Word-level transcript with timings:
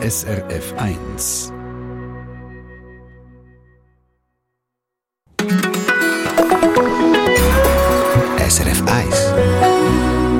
SRF 0.00 0.74
1. 0.76 1.52
SRF 8.48 8.82
1. 8.86 9.32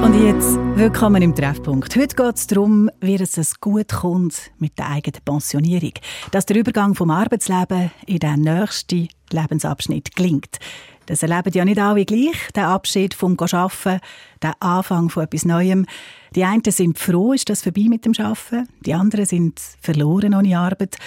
Und 0.04 0.24
jetzt 0.24 0.56
willkommen 0.76 1.22
im 1.22 1.34
Treffpunkt. 1.34 1.96
Heute 1.96 2.14
geht 2.14 2.36
es 2.36 2.46
darum, 2.46 2.88
wie 3.00 3.16
es 3.16 3.58
gut 3.58 3.88
kommt 3.88 4.52
mit 4.58 4.78
der 4.78 4.90
eigenen 4.90 5.24
Pensionierung. 5.24 5.94
Dass 6.30 6.46
der 6.46 6.56
Übergang 6.56 6.94
vom 6.94 7.10
Arbeitsleben 7.10 7.90
in 8.06 8.20
den 8.20 8.42
nächsten 8.42 9.08
Lebensabschnitt 9.32 10.14
gelingt. 10.14 10.60
Das 11.08 11.22
erleben 11.22 11.50
ja 11.54 11.64
nicht 11.64 11.78
alle 11.78 12.04
gleich, 12.04 12.36
der 12.54 12.68
Abschied 12.68 13.14
vom 13.14 13.34
Arbeiten, 13.40 14.00
der 14.42 14.62
Anfang 14.62 15.08
von 15.08 15.24
etwas 15.24 15.46
Neuem. 15.46 15.86
Die 16.34 16.44
einen 16.44 16.62
sind 16.66 16.98
froh, 16.98 17.32
ist 17.32 17.48
das 17.48 17.62
vorbei 17.62 17.86
mit 17.88 18.04
dem 18.04 18.12
Arbeiten. 18.18 18.68
Die 18.84 18.92
anderen 18.92 19.24
sind 19.24 19.58
verloren 19.80 20.34
ohne 20.34 20.58
Arbeit. 20.58 20.98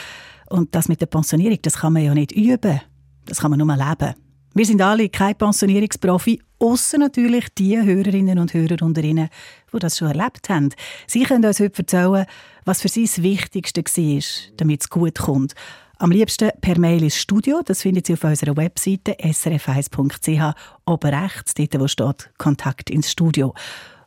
Und 0.50 0.74
das 0.74 0.88
mit 0.88 1.02
der 1.02 1.05
Pensionierung, 1.05 1.60
das 1.62 1.77
kann 1.77 1.94
man 1.94 2.04
ja 2.04 2.16
nicht 2.16 2.32
üben. 2.32 2.82
Das 3.27 3.41
kann 3.41 3.52
man 3.52 3.60
nur 3.60 3.76
leben. 3.76 4.16
Wir 4.55 4.66
sind 4.66 4.82
alle 4.82 5.08
kein 5.08 5.36
Pensionierungsprofi, 5.36 6.41
außer 6.58 6.98
natürlich 6.98 7.49
die 7.55 7.80
Hörerinnen 7.80 8.40
und 8.40 8.55
Hörer 8.55 8.82
unter 8.82 9.04
Ihnen, 9.04 9.30
die 9.72 9.80
das 9.80 9.99
schon 9.99 10.08
erlebt 10.08 10.49
haben. 10.49 10.70
Sie 11.05 11.24
können 11.26 11.46
uns 11.46 11.60
heute 11.60 11.77
erzählen, 11.77 12.26
was 12.66 12.82
für 12.82 12.90
Sie 12.90 13.05
das 13.05 13.22
Wichtigste 13.22 13.84
war, 13.84 14.22
damit 14.58 14.82
es 14.82 14.90
gut 14.90 15.20
kommt. 15.20 15.54
Am 16.02 16.10
liebsten 16.10 16.50
per 16.62 16.80
Mail 16.80 17.04
ins 17.04 17.18
Studio. 17.18 17.62
Das 17.64 17.84
finden 17.84 18.02
Sie 18.04 18.14
auf 18.14 18.23
unserer 18.23 18.58
Webseite 18.58 19.12
srf1.ch 19.20 20.55
oben 20.88 21.14
rechts, 21.14 21.54
dort 21.54 21.80
wo 21.80 21.88
steht 21.88 22.32
Kontakt 22.40 22.90
ins 22.90 23.12
Studio. 23.12 23.54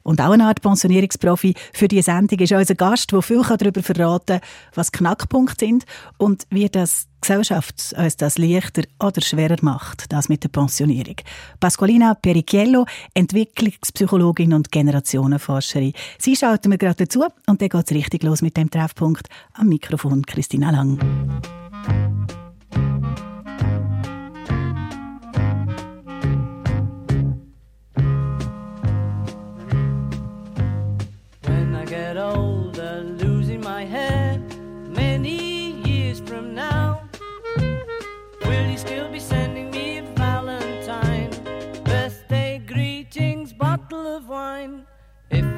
Und 0.02 0.20
auch 0.20 0.32
eine 0.32 0.46
Art 0.46 0.60
Pensionierungsprofi 0.60 1.54
für 1.72 1.86
diese 1.86 2.02
Sendung 2.02 2.40
ist 2.40 2.50
unser 2.50 2.74
Gast, 2.74 3.12
der 3.12 3.22
viel 3.22 3.42
darüber 3.42 3.80
verraten 3.80 4.40
kann, 4.40 4.48
was 4.74 4.90
Knackpunkte 4.90 5.66
sind 5.66 5.84
und 6.18 6.48
wie 6.50 6.68
das 6.68 7.06
Gesellschaft 7.20 7.94
uns 7.96 8.16
das 8.16 8.38
leichter 8.38 8.82
oder 8.98 9.20
schwerer 9.20 9.58
macht, 9.62 10.12
das 10.12 10.28
mit 10.28 10.42
der 10.42 10.48
Pensionierung. 10.48 11.16
Pasqualina 11.60 12.14
Perichiello, 12.14 12.86
Entwicklungspsychologin 13.14 14.52
und 14.52 14.72
Generationenforscherin. 14.72 15.92
Sie 16.18 16.34
schalten 16.34 16.70
mir 16.70 16.78
gerade 16.78 17.06
dazu 17.06 17.22
und 17.46 17.62
dann 17.62 17.68
geht 17.68 17.84
es 17.84 17.94
richtig 17.94 18.24
los 18.24 18.42
mit 18.42 18.56
dem 18.56 18.68
Treffpunkt. 18.68 19.28
Am 19.52 19.68
Mikrofon 19.68 20.26
Christina 20.26 20.72
Lang. 20.72 20.98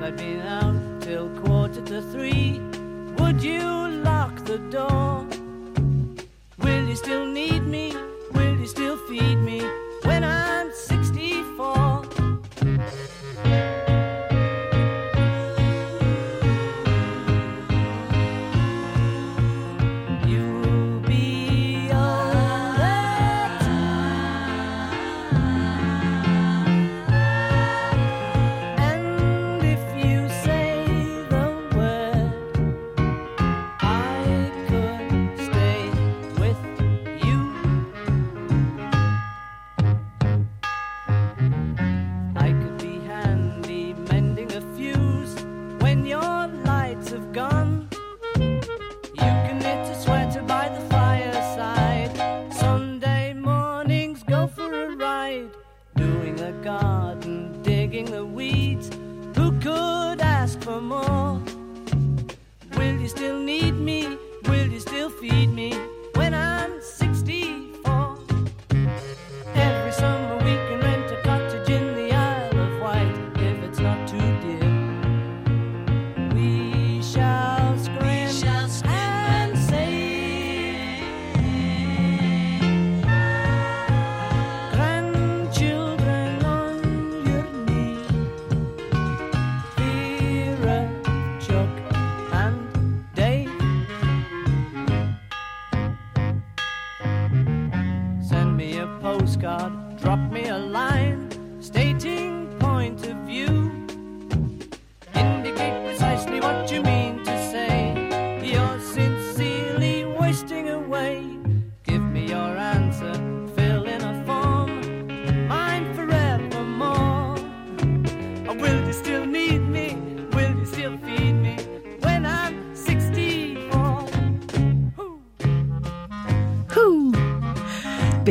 I'd 0.07 0.17
been 0.17 0.41
out 0.43 1.03
till 1.03 1.29
quarter 1.41 1.81
to 1.81 2.01
three. 2.01 2.61
Would 3.19 3.43
you 3.43 3.89
lock 4.05 4.37
the 4.45 4.59
door? 4.71 5.36
Still 6.97 7.27
need 7.27 7.67
me? 7.67 7.95
Will 8.33 8.57
you 8.59 8.67
still 8.67 8.97
feed 9.07 9.37
me 9.37 9.46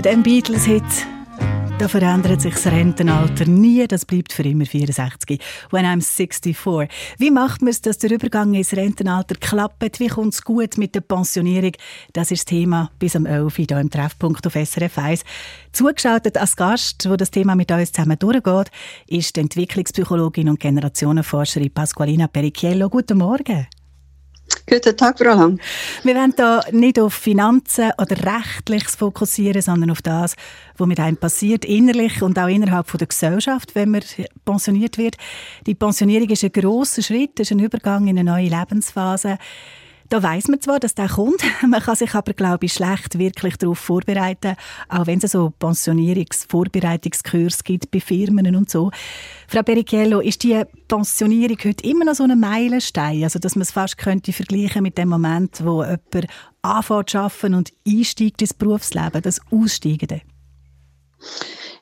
dem 0.01 0.23
Beatles-Hit 0.23 0.83
da 1.77 1.89
verändert 1.89 2.39
sich 2.39 2.53
das 2.53 2.67
Rentenalter 2.67 3.45
nie, 3.45 3.85
das 3.85 4.05
bleibt 4.05 4.31
für 4.31 4.43
immer 4.43 4.65
64. 4.65 5.39
When 5.71 5.85
I'm 5.85 6.01
64. 6.01 6.55
Wie 7.17 7.31
macht 7.31 7.61
man 7.61 7.69
es, 7.69 7.81
dass 7.81 7.97
der 7.97 8.11
Übergang 8.11 8.53
ins 8.53 8.73
Rentenalter 8.73 9.35
klappt? 9.35 9.99
Wie 9.99 10.07
kommt 10.07 10.33
es 10.33 10.41
gut 10.41 10.77
mit 10.77 10.95
der 10.95 11.01
Pensionierung? 11.01 11.73
Das 12.13 12.31
ist 12.31 12.43
das 12.43 12.45
Thema 12.45 12.91
bis 12.97 13.17
am 13.17 13.25
11 13.25 13.59
Uhr 13.59 13.65
hier 13.67 13.79
im 13.79 13.89
Treffpunkt 13.89 14.47
auf 14.47 14.53
SRF 14.53 14.97
1. 14.97 15.23
Zugeschaltet 15.73 16.37
als 16.37 16.55
Gast, 16.55 17.09
wo 17.09 17.17
das 17.17 17.29
Thema 17.29 17.55
mit 17.55 17.69
uns 17.69 17.91
zusammen 17.91 18.17
durchgeht, 18.17 18.71
ist 19.07 19.35
die 19.35 19.41
Entwicklungspsychologin 19.41 20.47
und 20.47 20.61
Generationenforscherin 20.61 21.71
Pasqualina 21.71 22.27
Perichiello. 22.27 22.89
Guten 22.89 23.17
Morgen. 23.17 23.67
Guten 24.67 24.97
Tag, 24.97 25.19
Frau 25.19 25.25
Lang. 25.25 25.59
Wir 26.01 26.15
wollen 26.15 26.33
hier 26.35 26.61
nicht 26.71 26.99
auf 26.99 27.13
Finanzen 27.13 27.91
oder 27.99 28.17
Rechtliches 28.17 28.95
fokussieren, 28.95 29.61
sondern 29.61 29.91
auf 29.91 30.01
das, 30.01 30.35
was 30.75 30.87
mit 30.87 30.99
einem 30.99 31.17
passiert, 31.17 31.65
innerlich 31.65 32.23
und 32.23 32.39
auch 32.39 32.47
innerhalb 32.47 32.91
der 32.97 33.05
Gesellschaft, 33.05 33.75
wenn 33.75 33.91
man 33.91 34.01
pensioniert 34.43 34.97
wird. 34.97 35.17
Die 35.67 35.75
Pensionierung 35.75 36.29
ist 36.29 36.43
ein 36.43 36.51
grosser 36.51 37.03
Schritt, 37.03 37.39
ist 37.39 37.51
ein 37.51 37.59
Übergang 37.59 38.07
in 38.07 38.17
eine 38.17 38.31
neue 38.31 38.49
Lebensphase. 38.49 39.37
Da 40.09 40.21
weiß 40.21 40.49
man 40.49 40.61
zwar, 40.61 40.79
dass 40.79 40.93
der 40.93 41.09
kommt, 41.09 41.41
man 41.67 41.81
kann 41.81 41.95
sich 41.95 42.13
aber, 42.13 42.33
glaube 42.33 42.65
ich, 42.65 42.73
schlecht 42.73 43.17
wirklich 43.17 43.57
darauf 43.57 43.79
vorbereiten, 43.79 44.55
auch 44.87 45.07
wenn 45.07 45.19
es 45.19 45.31
so 45.31 45.51
Pensionierungsvorbereitungskurs 45.57 47.63
gibt 47.63 47.89
bei 47.89 47.99
Firmen 47.99 48.55
und 48.55 48.69
so. 48.69 48.91
Frau 49.47 49.63
Perichiello, 49.63 50.19
ist 50.19 50.43
die 50.43 50.61
Pensionierung 50.87 51.57
heute 51.63 51.87
immer 51.87 52.05
noch 52.05 52.15
so 52.15 52.23
ein 52.23 52.39
Meilenstein, 52.39 53.23
also 53.23 53.39
dass 53.39 53.55
man 53.55 53.63
es 53.63 53.71
fast 53.71 53.97
könnte 53.97 54.31
vergleichen 54.31 54.83
mit 54.83 54.97
dem 54.97 55.09
Moment, 55.09 55.65
wo 55.65 55.83
jemand 55.83 56.27
anfängt 56.61 57.09
zu 57.09 57.19
arbeiten 57.19 57.55
und 57.55 57.73
einsteigt 57.87 58.41
ins 58.41 58.53
Berufsleben, 58.53 59.23
das 59.23 59.41
Aussteigende? 59.51 60.21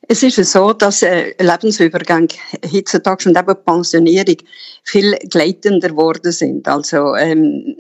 Es 0.08 0.22
ist 0.22 0.36
so, 0.52 0.74
dass 0.74 1.02
äh, 1.02 1.34
Lebensübergang 1.40 2.28
heutzutage 2.74 3.30
und 3.30 3.38
eben 3.38 3.56
Pensionierung 3.66 4.36
viel 4.84 5.18
gleitender 5.30 5.90
geworden 5.90 6.32
sind. 6.32 6.68
Also 6.68 7.16
ähm, 7.16 7.76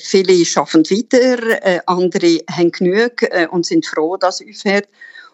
viele 0.00 0.44
schaffen 0.46 0.84
weiter, 0.84 1.62
äh, 1.62 1.80
andere 1.86 2.40
haben 2.50 2.72
genug 2.72 3.22
äh, 3.22 3.46
und 3.50 3.66
sind 3.66 3.84
froh, 3.84 4.16
dass 4.16 4.40
es 4.40 4.64
aufhört. 4.64 4.88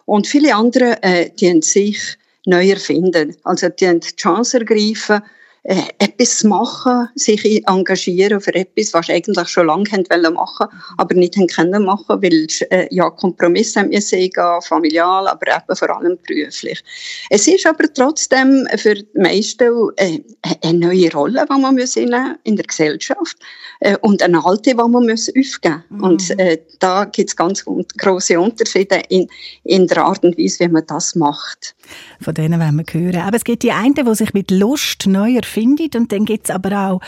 Und 0.05 0.27
viele 0.27 0.53
andere, 0.53 1.01
äh, 1.01 1.29
die 1.29 1.61
sich 1.61 2.17
neu 2.45 2.71
erfinden. 2.71 3.35
Also 3.43 3.69
die 3.69 3.87
haben 3.87 4.01
die 4.01 4.15
Chance 4.15 4.59
ergreifen, 4.59 5.21
äh, 5.63 5.81
etwas 5.97 6.43
machen, 6.43 7.07
sich 7.15 7.65
engagieren 7.67 8.41
für 8.41 8.53
etwas, 8.53 8.93
was 8.93 9.05
sie 9.05 9.13
eigentlich 9.13 9.47
schon 9.47 9.67
lange 9.67 9.85
wollen 9.85 10.33
machen, 10.33 10.67
aber 10.97 11.15
nicht 11.15 11.37
haben 11.37 11.47
können 11.47 11.85
machen, 11.85 12.21
weil 12.21 12.47
äh, 12.69 12.87
ja 12.93 13.09
Kompromisse 13.09 13.79
haben 13.79 13.89
müssen 13.89 14.19
eingehen, 14.19 14.61
familial, 14.61 15.27
aber 15.27 15.55
eben 15.55 15.75
vor 15.75 15.89
allem 15.95 16.17
beruflich. 16.27 16.83
Es 17.29 17.47
ist 17.47 17.65
aber 17.65 17.85
trotzdem 17.93 18.67
für 18.75 18.95
die 18.95 19.07
meisten 19.15 19.89
äh, 19.95 20.19
eine 20.63 20.79
neue 20.79 21.11
Rolle, 21.13 21.45
die 21.49 21.61
man 21.61 21.75
muss 21.75 21.95
in, 21.95 22.11
der 22.11 22.65
Gesellschaft 22.67 23.37
äh, 23.79 23.95
und 24.01 24.21
eine 24.21 24.43
alte, 24.43 24.71
die 24.71 24.75
man 24.75 24.91
muss 24.91 25.29
aufgeben 25.29 25.83
muss. 25.89 25.99
Mhm. 25.99 26.03
Und 26.03 26.39
äh, 26.39 26.57
da 26.79 27.05
gibt 27.05 27.29
es 27.29 27.35
ganz 27.35 27.63
große 27.63 28.37
Unterschiede 28.39 29.01
in, 29.07 29.27
in 29.63 29.87
der 29.87 30.03
Art 30.03 30.23
und 30.23 30.37
Weise, 30.37 30.65
wie 30.65 30.67
man 30.67 30.85
das 30.87 31.15
macht. 31.15 31.75
Von 32.19 32.33
denen 32.33 32.59
wollen 32.59 32.75
wir 32.75 33.01
hören. 33.01 33.21
Aber 33.21 33.37
es 33.37 33.43
gibt 33.43 33.63
die 33.63 33.71
einen, 33.71 33.93
die 33.93 34.15
sich 34.15 34.33
mit 34.33 34.51
Lust 34.51 35.07
neu 35.07 35.37
erfinden 35.53 35.89
und 35.95 36.11
dann 36.11 36.25
gibt 36.25 36.49
es 36.49 36.55
aber 36.55 36.89
auch, 36.89 37.01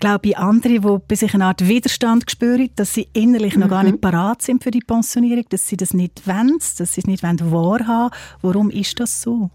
glaube 0.00 0.28
ich, 0.28 0.38
andere, 0.38 0.80
die 0.80 0.98
bei 1.08 1.14
sich 1.14 1.34
eine 1.34 1.46
Art 1.46 1.66
Widerstand 1.66 2.30
spüren, 2.30 2.70
dass 2.76 2.94
sie 2.94 3.08
innerlich 3.12 3.54
mhm. 3.54 3.62
noch 3.62 3.68
gar 3.68 3.82
nicht 3.82 3.96
mhm. 3.96 4.00
parat 4.00 4.42
sind 4.42 4.62
für 4.62 4.70
die 4.70 4.80
Pensionierung, 4.80 5.44
dass 5.48 5.66
sie 5.66 5.76
das 5.76 5.94
nicht 5.94 6.26
wollen, 6.26 6.58
dass 6.58 6.92
sie 6.92 7.00
es 7.00 7.06
nicht 7.06 7.22
wahrhaben 7.22 7.50
wollen. 7.50 8.10
Warum 8.42 8.70
ist 8.70 9.00
das 9.00 9.20
so? 9.20 9.50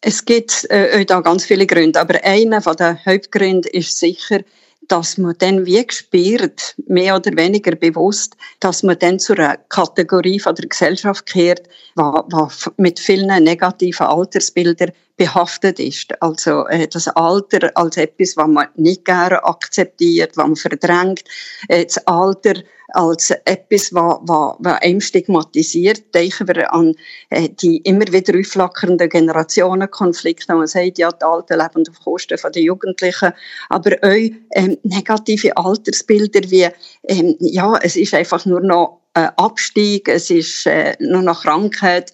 Es 0.00 0.24
gibt 0.24 0.64
äh, 0.70 1.04
da 1.04 1.20
ganz 1.20 1.44
viele 1.44 1.66
Gründe, 1.66 2.00
aber 2.00 2.22
einer 2.22 2.60
der 2.60 3.04
Hauptgründe 3.04 3.68
ist 3.68 3.98
sicher, 3.98 4.40
dass 4.88 5.18
man 5.18 5.34
dann 5.38 5.66
wie 5.66 5.86
gespürt, 5.86 6.74
mehr 6.86 7.16
oder 7.16 7.36
weniger 7.36 7.76
bewusst, 7.76 8.36
dass 8.60 8.82
man 8.82 8.98
dann 8.98 9.18
zu 9.18 9.34
einer 9.34 9.56
Kategorie 9.68 10.40
von 10.40 10.54
der 10.54 10.66
Gesellschaft 10.66 11.26
kehrt, 11.26 11.68
die 11.96 12.72
mit 12.78 12.98
vielen 12.98 13.44
negativen 13.44 14.06
Altersbildern 14.06 14.92
behaftet 15.18 15.78
ist. 15.78 16.20
Also 16.22 16.66
äh, 16.68 16.88
das 16.88 17.08
Alter 17.08 17.70
als 17.74 17.96
etwas, 17.96 18.36
was 18.36 18.46
man 18.46 18.68
nicht 18.76 19.04
gerne 19.04 19.44
akzeptiert, 19.44 20.36
was 20.36 20.46
man 20.46 20.56
verdrängt. 20.56 21.24
Äh, 21.68 21.84
das 21.84 21.98
Alter 22.06 22.54
als 22.88 23.30
etwas, 23.44 23.92
was, 23.92 24.18
was, 24.22 24.56
was 24.60 24.82
einem 24.82 25.00
stigmatisiert. 25.00 26.14
Denken 26.14 26.48
wir 26.48 26.72
an 26.72 26.94
äh, 27.30 27.48
die 27.48 27.78
immer 27.78 28.06
wieder 28.12 28.38
aufflackernden 28.38 29.08
Generationenkonflikte, 29.08 30.52
wo 30.52 30.58
man 30.58 30.66
sagt, 30.66 30.98
ja, 30.98 31.10
die 31.12 31.24
Alten 31.24 31.58
leben 31.58 31.88
auf 31.88 32.04
Kosten 32.04 32.38
der 32.54 32.62
Jugendlichen. 32.62 33.32
Aber 33.68 33.92
auch 34.02 34.30
ähm, 34.54 34.78
negative 34.82 35.56
Altersbilder 35.56 36.50
wie, 36.50 36.68
ähm, 37.08 37.36
ja, 37.40 37.76
es 37.82 37.96
ist 37.96 38.14
einfach 38.14 38.46
nur 38.46 38.60
noch 38.60 39.00
äh, 39.14 39.28
Abstieg, 39.36 40.08
es 40.08 40.30
ist 40.30 40.66
äh, 40.66 40.96
nur 41.00 41.22
noch 41.22 41.42
Krankheit. 41.42 42.12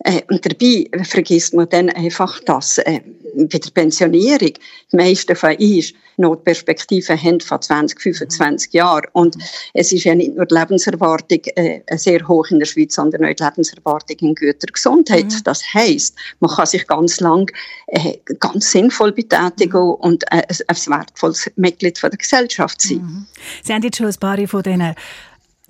Äh, 0.00 0.22
und 0.28 0.44
dabei 0.44 0.88
vergisst 1.04 1.54
man 1.54 1.68
dann 1.68 1.90
einfach, 1.90 2.40
dass 2.40 2.78
äh, 2.78 3.00
bei 3.36 3.58
der 3.58 3.70
Pensionierung 3.70 4.52
die 4.92 4.96
meisten 4.96 5.36
von 5.36 5.56
uns 5.56 5.92
noch 6.18 6.36
die 6.36 6.44
Perspektive 6.44 7.20
haben 7.20 7.40
von 7.40 7.60
20, 7.60 8.00
25 8.00 8.72
Jahren. 8.72 9.06
Und 9.12 9.36
es 9.74 9.92
ist 9.92 10.04
ja 10.04 10.14
nicht 10.14 10.34
nur 10.34 10.46
die 10.46 10.54
Lebenserwartung 10.54 11.40
äh, 11.56 11.80
sehr 11.96 12.26
hoch 12.26 12.48
in 12.50 12.58
der 12.58 12.66
Schweiz, 12.66 12.94
sondern 12.94 13.24
auch 13.24 13.34
die 13.34 13.42
Lebenserwartung 13.42 14.16
in 14.20 14.34
guter 14.34 14.72
Gesundheit. 14.72 15.26
Mhm. 15.26 15.42
Das 15.44 15.62
heisst, 15.74 16.16
man 16.40 16.50
kann 16.50 16.66
sich 16.66 16.86
ganz 16.86 17.20
lang 17.20 17.50
äh, 17.88 18.16
ganz 18.40 18.70
sinnvoll 18.70 19.12
betätigen 19.12 19.82
mhm. 19.82 19.94
und 19.94 20.24
äh, 20.32 20.42
ein, 20.48 20.56
ein 20.68 20.76
wertvolles 20.86 21.50
Mitglied 21.56 21.98
von 21.98 22.10
der 22.10 22.18
Gesellschaft 22.18 22.80
sein. 22.80 22.98
Mhm. 22.98 23.26
Sie 23.62 23.72
haben 23.72 23.82
jetzt 23.82 23.98
schon 23.98 24.06
ein 24.06 24.14
paar 24.14 24.46
von 24.46 24.62
diesen 24.62 24.94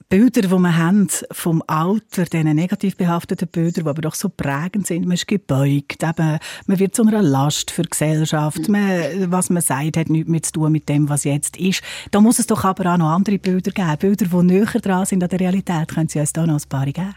Bilder, 0.09 0.43
die 0.43 0.51
wir 0.51 0.77
haben 0.77 1.09
vom 1.33 1.65
Alter, 1.67 2.27
diese 2.27 2.45
negativ 2.45 2.97
behafteten 2.97 3.49
Bilder, 3.49 3.83
die 3.83 3.89
aber 3.89 4.03
doch 4.03 4.15
so 4.15 4.29
prägend 4.29 4.87
sind. 4.87 5.05
Man 5.05 5.15
ist 5.15 5.27
gebeugt, 5.27 6.05
eben, 6.05 6.39
man 6.67 6.79
wird 6.79 6.95
zu 6.95 7.03
einer 7.03 7.23
Last 7.23 7.73
für 7.73 7.83
die 7.83 7.91
Gesellschaft. 7.91 8.69
Man, 8.69 9.33
was 9.33 9.51
man 9.51 9.63
sagt, 9.63 9.97
hat 9.97 10.09
nichts 10.09 10.29
mehr 10.29 10.43
zu 10.45 10.53
tun 10.53 10.71
mit 10.71 10.89
dem, 10.89 11.09
was 11.09 11.25
jetzt 11.25 11.57
ist. 11.57 11.83
Da 12.13 12.21
muss 12.21 12.39
es 12.39 12.47
doch 12.47 12.63
aber 12.63 12.93
auch 12.93 12.99
noch 12.99 13.11
andere 13.11 13.39
Bilder 13.39 13.73
geben. 13.73 13.97
Bilder, 13.99 14.27
die 14.27 14.47
näher 14.47 14.81
dran 14.81 15.07
sind 15.07 15.25
an 15.25 15.29
der 15.29 15.41
Realität. 15.41 15.89
Können 15.89 16.09
Sie 16.09 16.21
uns 16.21 16.33
da 16.33 16.47
noch 16.47 16.55
ein 16.55 16.69
paar 16.69 16.87
geben? 16.87 17.17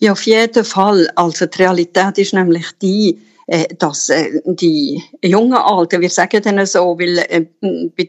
Ja, 0.00 0.12
auf 0.12 0.22
jeden 0.22 0.64
Fall. 0.64 1.08
Also 1.14 1.44
die 1.44 1.58
Realität 1.58 2.16
ist 2.16 2.32
nämlich 2.32 2.66
die, 2.80 3.18
dass 3.78 4.08
äh, 4.08 4.40
die 4.44 5.02
jungen 5.22 5.54
Alten, 5.54 6.00
wir 6.00 6.08
sagen 6.08 6.42
denen 6.42 6.66
so, 6.66 6.98
weil 6.98 7.18
äh, 7.18 7.44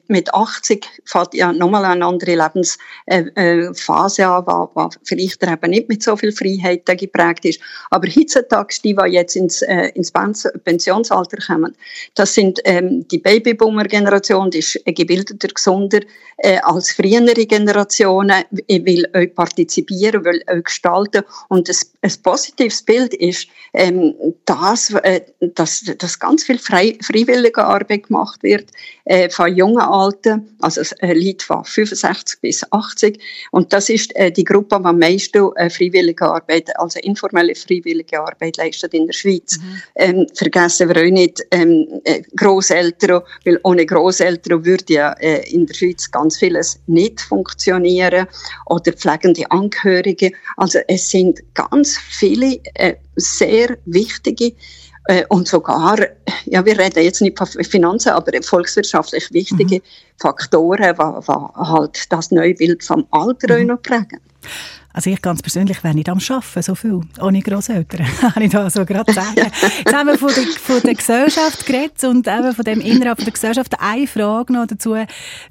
mit 0.07 0.33
80 0.33 0.85
fährt 1.03 1.33
ja 1.33 1.51
nochmal 1.51 1.85
eine 1.85 2.05
andere 2.05 2.35
Lebensphase 2.35 4.27
an, 4.27 4.45
die 4.45 4.97
vielleicht 5.03 5.43
eben 5.43 5.71
nicht 5.71 5.89
mit 5.89 6.03
so 6.03 6.15
viel 6.15 6.31
Freiheit 6.31 6.85
geprägt 6.85 7.45
ist. 7.45 7.59
Aber 7.89 8.07
heutzutage, 8.07 8.75
die, 8.83 8.95
die 8.95 9.11
jetzt 9.11 9.35
ins, 9.35 9.61
ins 9.61 10.11
Pensionsalter 10.63 11.37
kommen, 11.45 11.75
das 12.15 12.33
sind 12.33 12.59
ähm, 12.63 13.05
die 13.09 13.17
Babyboomer-Generation, 13.17 14.51
die 14.51 14.59
ist 14.59 14.79
gebildeter, 14.85 15.49
gesunder 15.49 15.99
als 16.63 16.91
frühere 16.91 17.45
Generationen, 17.45 18.43
will 18.67 19.05
auch 19.13 19.35
partizipieren, 19.35 20.25
will 20.25 20.43
auch 20.47 20.63
gestalten. 20.63 21.23
Und 21.47 21.69
ein, 21.69 21.94
ein 22.05 22.21
positives 22.21 22.81
Bild 22.83 23.13
ist, 23.15 23.47
ähm, 23.73 24.13
das, 24.45 24.93
dass, 25.39 25.83
dass 25.97 26.19
ganz 26.19 26.43
viel 26.43 26.59
frei, 26.59 26.97
freiwillige 27.01 27.63
Arbeit 27.63 28.07
gemacht 28.07 28.43
wird 28.43 28.71
äh, 29.05 29.29
von 29.29 29.55
jungen 29.55 29.81
Alten, 29.81 30.55
also 30.59 30.81
äh, 30.99 31.13
Leute 31.13 31.45
von 31.45 31.63
65 31.63 32.41
bis 32.41 32.71
80. 32.71 33.21
Und 33.51 33.71
das 33.71 33.89
ist 33.89 34.15
äh, 34.15 34.31
die 34.31 34.43
Gruppe, 34.43 34.79
die 34.79 34.85
am 34.85 34.99
meisten 34.99 35.51
äh, 35.55 35.69
freiwillige 35.69 36.25
Arbeit, 36.25 36.77
also 36.79 36.99
informelle 36.99 37.55
freiwillige 37.55 38.19
Arbeit 38.19 38.57
leistet 38.57 38.93
in 38.93 39.05
der 39.05 39.13
Schweiz. 39.13 39.57
Mhm. 39.57 39.81
Ähm, 39.95 40.27
vergessen 40.33 40.89
wir 40.89 40.97
auch 40.97 41.11
nicht 41.11 41.43
ähm, 41.51 42.01
äh, 42.03 42.23
Großeltern, 42.35 43.21
weil 43.45 43.59
ohne 43.63 43.85
Großeltern 43.85 44.65
würde 44.65 44.93
ja 44.93 45.13
äh, 45.13 45.47
in 45.51 45.67
der 45.67 45.75
Schweiz 45.75 46.09
ganz 46.09 46.37
vieles 46.37 46.79
nicht 46.87 47.21
funktionieren 47.21 48.27
oder 48.65 48.91
pflegende 48.91 49.49
Angehörige. 49.51 50.31
Also 50.57 50.79
es 50.87 51.09
sind 51.09 51.41
ganz 51.53 51.97
viele 51.97 52.59
äh, 52.73 52.95
sehr 53.15 53.77
wichtige 53.85 54.53
und 55.29 55.47
sogar, 55.47 55.97
ja, 56.45 56.65
wir 56.65 56.79
reden 56.79 57.03
jetzt 57.03 57.21
nicht 57.21 57.37
von 57.37 57.47
Finanzen, 57.47 58.09
aber 58.09 58.31
volkswirtschaftlich 58.41 59.31
wichtige 59.31 59.75
mhm. 59.75 59.81
Faktoren, 60.17 60.95
die 60.95 61.31
halt 61.31 62.11
das 62.11 62.31
neue 62.31 62.55
Bild 62.55 62.83
vom 62.83 63.05
Alter 63.11 63.59
mhm. 63.59 63.67
noch 63.67 63.81
prägen. 63.81 64.19
Also 64.95 65.09
ich 65.09 65.21
ganz 65.21 65.41
persönlich 65.41 65.83
wäre 65.83 65.93
nicht 65.93 66.07
am 66.07 66.19
Arbeiten, 66.19 66.61
so 66.61 66.73
viel, 66.73 67.01
ohne 67.19 67.41
Grosseltern, 67.41 68.07
kann 68.33 68.41
ich 68.43 68.51
da 68.51 68.69
so 68.69 68.85
gerade 68.85 69.11
sagen. 69.11 69.51
Jetzt 69.61 69.93
haben 69.93 70.07
wir 70.07 70.17
von 70.17 70.33
der, 70.33 70.45
von 70.45 70.81
der 70.81 70.95
Gesellschaft 70.95 71.65
geredet 71.65 72.01
und 72.05 72.25
eben 72.25 72.53
von 72.53 72.63
dem 72.63 72.79
innerhalb 72.79 73.17
der 73.17 73.33
Gesellschaft 73.33 73.73
eine 73.77 74.07
Frage 74.07 74.53
noch 74.53 74.67
dazu, 74.67 74.95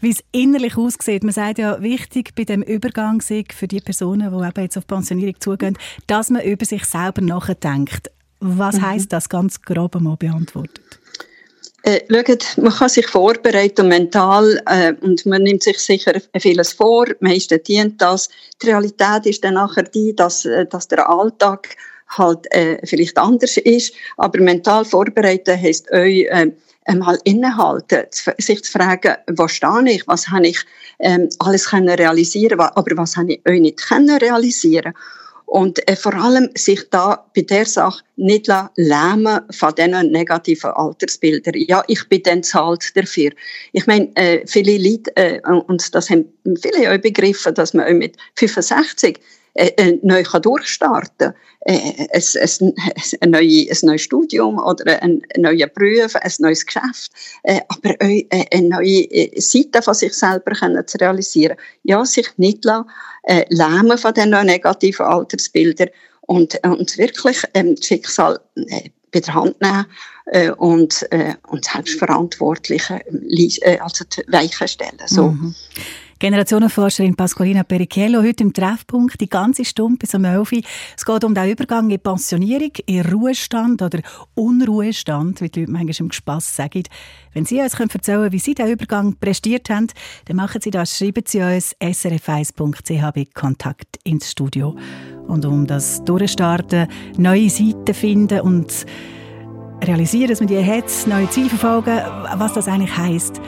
wie 0.00 0.10
es 0.10 0.24
innerlich 0.32 0.78
aussieht. 0.78 1.24
Man 1.24 1.34
sagt 1.34 1.58
ja, 1.58 1.82
wichtig 1.82 2.34
bei 2.34 2.44
dem 2.44 2.62
Übergang 2.62 3.20
für 3.20 3.68
die 3.68 3.80
Personen, 3.82 4.30
die 4.30 4.48
eben 4.48 4.62
jetzt 4.62 4.78
auf 4.78 4.86
Pensionierung 4.86 5.38
zugehen, 5.38 5.76
dass 6.06 6.30
man 6.30 6.42
über 6.42 6.64
sich 6.64 6.86
selber 6.86 7.20
nachdenkt. 7.20 8.10
Was 8.46 8.76
mhm. 8.76 8.82
heißt 8.82 9.12
das 9.12 9.30
ganz 9.30 9.62
grob 9.62 9.98
mal 10.00 10.16
beantwortet? 10.16 11.00
Äh, 11.82 12.00
schaut, 12.10 12.58
man 12.58 12.72
kann 12.72 12.90
sich 12.90 13.06
vorbereiten 13.06 13.88
mental 13.88 14.60
äh, 14.66 14.92
und 15.00 15.24
man 15.24 15.42
nimmt 15.42 15.62
sich 15.62 15.78
sicher 15.78 16.12
vieles 16.38 16.74
vor. 16.74 17.06
Meistens 17.20 17.62
dient 17.62 18.02
das. 18.02 18.28
Die 18.60 18.66
Realität 18.66 19.24
ist 19.24 19.44
dann 19.44 19.54
nachher 19.54 19.84
die, 19.84 20.14
dass, 20.14 20.44
äh, 20.44 20.66
dass 20.66 20.88
der 20.88 21.08
Alltag 21.08 21.76
halt 22.08 22.46
äh, 22.52 22.86
vielleicht 22.86 23.16
anders 23.16 23.56
ist. 23.56 23.94
Aber 24.18 24.40
mental 24.40 24.84
vorbereiten 24.84 25.58
heisst 25.58 25.90
euch 25.90 26.26
äh, 26.28 26.50
mal 26.94 27.18
innehalten, 27.24 28.04
sich 28.10 28.62
zu 28.62 28.72
fragen, 28.72 29.16
wo 29.36 29.48
stehe 29.48 29.90
ich, 29.90 30.06
was 30.06 30.28
habe 30.28 30.48
ich 30.48 30.58
ähm, 30.98 31.30
alles 31.38 31.70
können 31.70 31.88
realisieren, 31.88 32.60
aber 32.60 32.96
was 32.96 33.16
habe 33.16 33.32
ich 33.32 33.48
euch 33.48 33.60
nicht 33.60 33.88
können 33.88 34.18
realisieren 34.18 34.92
und 35.46 35.86
äh, 35.88 35.96
vor 35.96 36.14
allem 36.14 36.50
sich 36.54 36.88
da 36.90 37.24
bei 37.34 37.42
der 37.42 37.66
Sache 37.66 38.02
nicht 38.16 38.48
lähmen 38.76 39.40
von 39.50 39.74
diesen 39.74 40.10
negativen 40.10 40.70
Altersbildern. 40.70 41.54
Ja, 41.56 41.84
ich 41.86 42.08
bin 42.08 42.22
dann 42.22 42.42
zahlt 42.42 42.96
dafür. 42.96 43.30
Ich 43.72 43.86
meine, 43.86 44.10
äh, 44.16 44.46
viele 44.46 44.78
Leute, 44.78 45.14
äh, 45.16 45.40
und 45.66 45.94
das 45.94 46.10
haben 46.10 46.26
viele 46.60 46.92
auch 46.92 46.98
begriffen, 46.98 47.54
dass 47.54 47.74
man 47.74 47.86
auch 47.86 47.92
mit 47.92 48.16
65 48.36 49.20
äh, 49.54 49.70
äh, 49.76 49.98
neu 50.02 50.22
kann 50.24 50.42
durchstarten 50.42 51.32
äh, 51.60 52.08
ein, 52.12 52.74
ein, 53.20 53.30
neue, 53.30 53.70
ein 53.70 53.78
neues 53.82 54.02
Studium 54.02 54.58
oder 54.58 55.00
ein, 55.00 55.22
ein 55.34 55.42
neuer 55.42 55.68
Beruf, 55.68 56.16
ein 56.16 56.32
neues 56.40 56.66
Geschäft, 56.66 57.12
äh, 57.44 57.60
aber 57.68 57.90
auch 57.90 58.08
äh, 58.08 58.46
eine 58.52 58.68
neue 58.68 59.04
äh, 59.10 59.40
Seite 59.40 59.80
von 59.80 59.94
sich 59.94 60.12
selber 60.12 60.52
können 60.54 60.86
zu 60.86 60.98
realisieren. 60.98 61.56
Ja, 61.84 62.04
sich 62.04 62.28
nicht 62.36 62.64
lassen, 62.64 62.90
äh, 63.22 63.44
lähmen 63.48 63.96
von 63.96 64.12
diesen 64.12 64.30
negativen 64.30 65.06
Altersbildern 65.06 65.88
und, 66.22 66.58
und 66.64 66.98
wirklich 66.98 67.44
ähm, 67.54 67.76
das 67.76 67.86
Schicksal 67.86 68.40
äh, 68.56 68.90
bei 69.12 69.20
der 69.20 69.34
Hand 69.34 69.60
nehmen 69.60 69.86
und, 70.56 71.06
äh, 71.12 71.34
und 71.48 71.66
Selbstverantwortliche 71.66 73.00
äh, 73.06 73.78
also 73.78 74.04
die 74.04 74.24
Weichen 74.32 74.66
stellen. 74.66 74.98
So. 75.06 75.28
Mhm. 75.28 75.54
Generationenforscherin 76.24 77.16
Pasqualina 77.16 77.64
Perichello, 77.64 78.22
heute 78.22 78.44
im 78.44 78.54
Treffpunkt, 78.54 79.20
die 79.20 79.28
ganze 79.28 79.62
Stunde 79.62 79.98
bis 79.98 80.14
um 80.14 80.24
11 80.24 80.52
Uhr. 80.52 80.60
Es 80.96 81.04
geht 81.04 81.22
um 81.22 81.34
den 81.34 81.50
Übergang 81.50 81.90
in 81.90 82.00
Pensionierung, 82.00 82.70
in 82.86 83.04
Ruhestand 83.04 83.82
oder 83.82 84.00
Unruhestand, 84.32 85.42
wie 85.42 85.50
die 85.50 85.60
Leute 85.60 85.72
manchmal 85.72 85.94
im 86.00 86.08
Gespass 86.08 86.56
sagen. 86.56 86.84
Wenn 87.34 87.44
Sie 87.44 87.60
uns 87.60 87.74
erzählen 87.74 88.20
können, 88.20 88.32
wie 88.32 88.38
Sie 88.38 88.54
diesen 88.54 88.72
Übergang 88.72 89.16
prestiert 89.20 89.68
haben, 89.68 89.88
dann 90.24 90.38
machen 90.38 90.62
Sie 90.62 90.70
das, 90.70 90.96
schreiben 90.96 91.24
Sie 91.26 91.42
uns 91.42 91.76
srf1.ch 91.76 93.12
bei 93.14 93.26
Kontakt 93.34 93.98
ins 94.04 94.30
Studio. 94.30 94.78
Und 95.26 95.44
um 95.44 95.66
das 95.66 96.04
Durchstarten, 96.04 96.88
neue 97.18 97.50
Seiten 97.50 97.92
finden 97.92 98.40
und 98.40 98.86
realisieren, 99.82 100.30
dass 100.30 100.40
man 100.40 100.48
die 100.48 100.64
hat, 100.64 100.90
neue 101.06 101.28
Ziele 101.28 101.50
verfolgen, 101.50 102.00
was 102.38 102.54
das 102.54 102.66
eigentlich 102.66 102.96
heisst, 102.96 103.42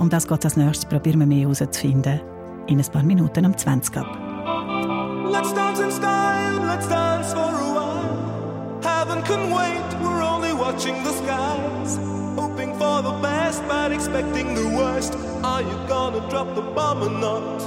um 0.00 0.08
das 0.08 0.26
geht 0.26 0.44
als 0.44 0.56
nächstes. 0.56 0.86
Probieren 0.86 1.20
wir 1.20 1.26
mehr 1.26 1.42
herauszufinden. 1.42 2.20
In 2.66 2.78
ein 2.78 2.86
paar 2.90 3.02
Minuten 3.02 3.44
am 3.44 3.56
20 3.56 3.96
ab. 3.98 4.06
Let's 5.30 5.54
dance 5.54 5.80
in 5.80 5.90
style, 5.90 6.60
let's 6.66 6.88
dance 6.88 7.32
for 7.32 7.40
a 7.40 7.74
while. 7.74 8.80
Heaven 8.82 9.22
can 9.24 9.52
wait, 9.52 9.84
we're 10.02 10.22
only 10.22 10.52
watching 10.52 10.94
the 11.04 11.12
skies. 11.12 11.98
Hoping 12.36 12.74
for 12.74 13.02
the 13.02 13.12
best, 13.22 13.62
but 13.68 13.92
expecting 13.92 14.54
the 14.54 14.66
worst. 14.76 15.14
Are 15.42 15.62
you 15.62 15.76
gonna 15.88 16.20
drop 16.28 16.54
the 16.54 16.62
bomb 16.62 17.02
or 17.02 17.10
not? 17.10 17.60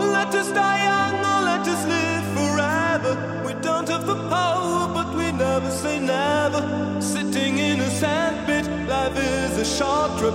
Let 0.00 0.34
us 0.34 0.50
die 0.52 0.84
young 0.84 1.16
or 1.24 1.40
let 1.44 1.66
us 1.66 1.86
live 1.86 2.24
forever. 2.36 3.44
We 3.46 3.54
don't 3.62 3.88
have 3.88 4.06
the 4.06 4.16
power, 4.28 4.88
but 4.92 5.14
we 5.14 5.32
never 5.32 5.70
say 5.70 6.00
never. 6.00 6.62
Sitting 7.00 7.58
in 7.58 7.80
a 7.80 7.90
sandpit 7.90 8.74
Life 8.88 9.16
is 9.16 9.56
a 9.58 9.64
short 9.64 10.18
trip, 10.18 10.34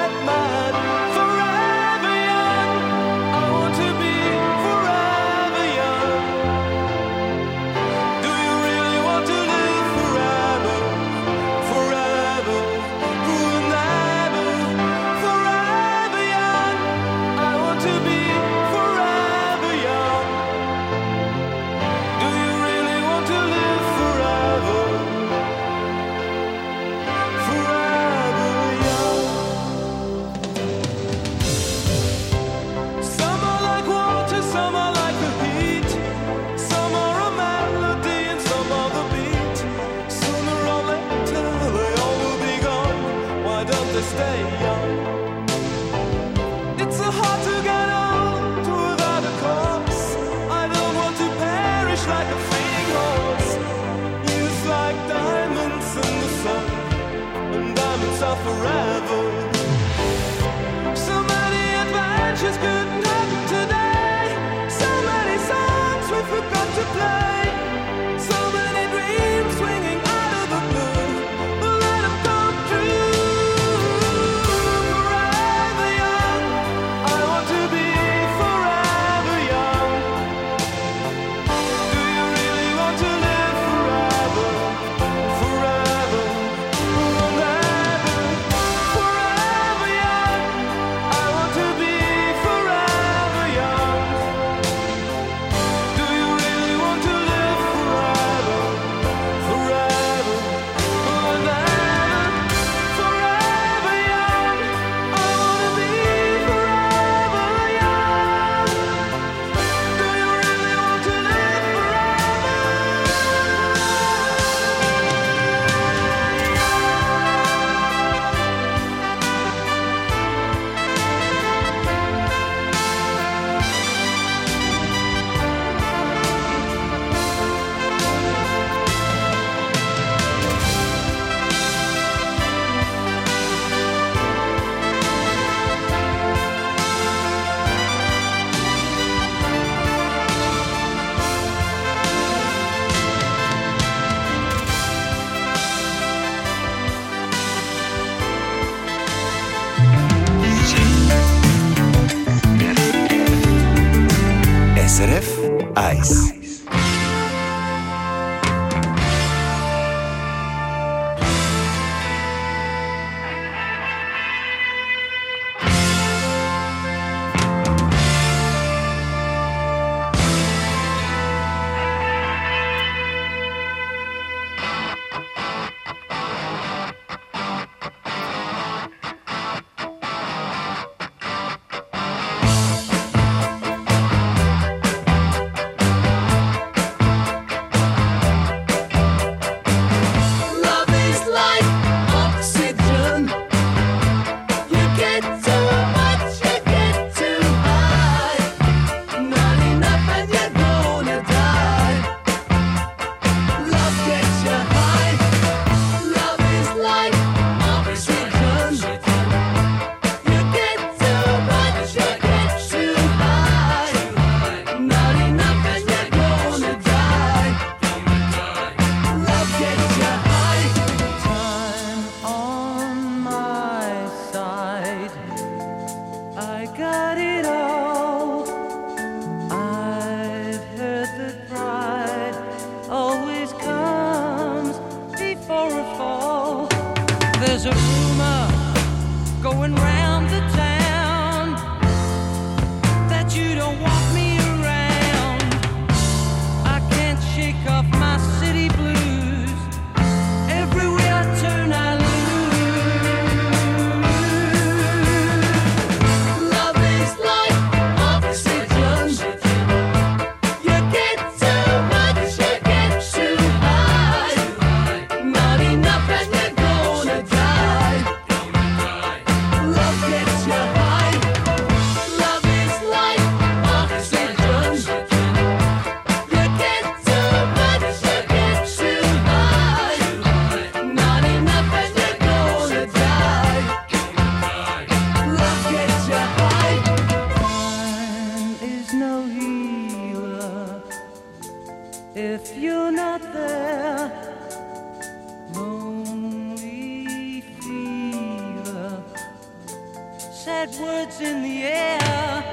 words 300.81 301.21
in 301.21 301.43
the 301.43 301.63
air. 301.63 302.43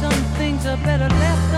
Some 0.00 0.20
things 0.38 0.66
are 0.66 0.76
better 0.78 1.08
left. 1.08 1.51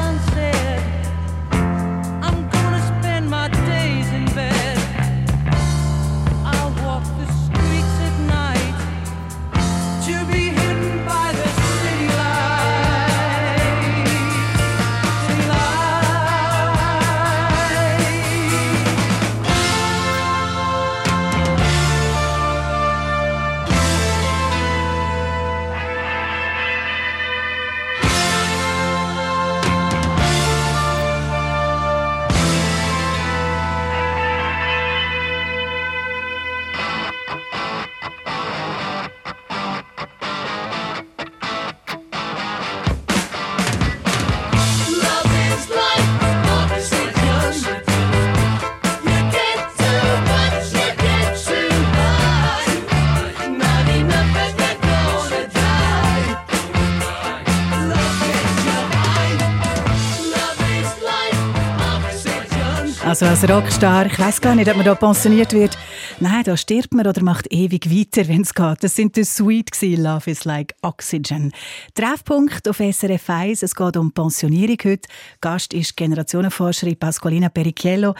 Also 63.15 63.27
als 63.27 63.49
Rockstar, 63.49 64.07
ich 64.07 64.19
weiß 64.19 64.41
gar 64.41 64.57
nicht, 64.57 64.69
ob 64.69 64.75
man 64.75 64.85
da 64.85 64.97
pensioniert 64.97 65.53
wird. 65.53 65.79
Nein, 66.19 66.43
da 66.43 66.57
stirbt 66.57 66.95
man 66.95 67.07
oder 67.07 67.23
macht 67.23 67.47
ewig 67.53 67.89
weiter, 67.89 68.27
wenn 68.27 68.41
es 68.41 68.53
geht. 68.53 68.83
Das 68.83 68.97
sind 68.97 69.15
die 69.15 69.23
Sweet 69.23 69.71
gewesen, 69.71 70.03
Love 70.03 70.29
is 70.29 70.45
like 70.45 70.75
Oxygen. 70.83 71.53
Treffpunkt 71.95 72.69
auf 72.69 72.79
SRF 72.79 73.31
1, 73.31 73.63
es 73.63 73.77
geht 73.77 73.97
um 73.97 74.11
Pensionierung 74.11 74.79
heute. 74.83 75.09
Gast 75.41 75.75
ist 75.75 75.97
Generationenforscherin 75.97 76.97
Pasqualina 76.97 77.51
Perichiello. 77.51 78.17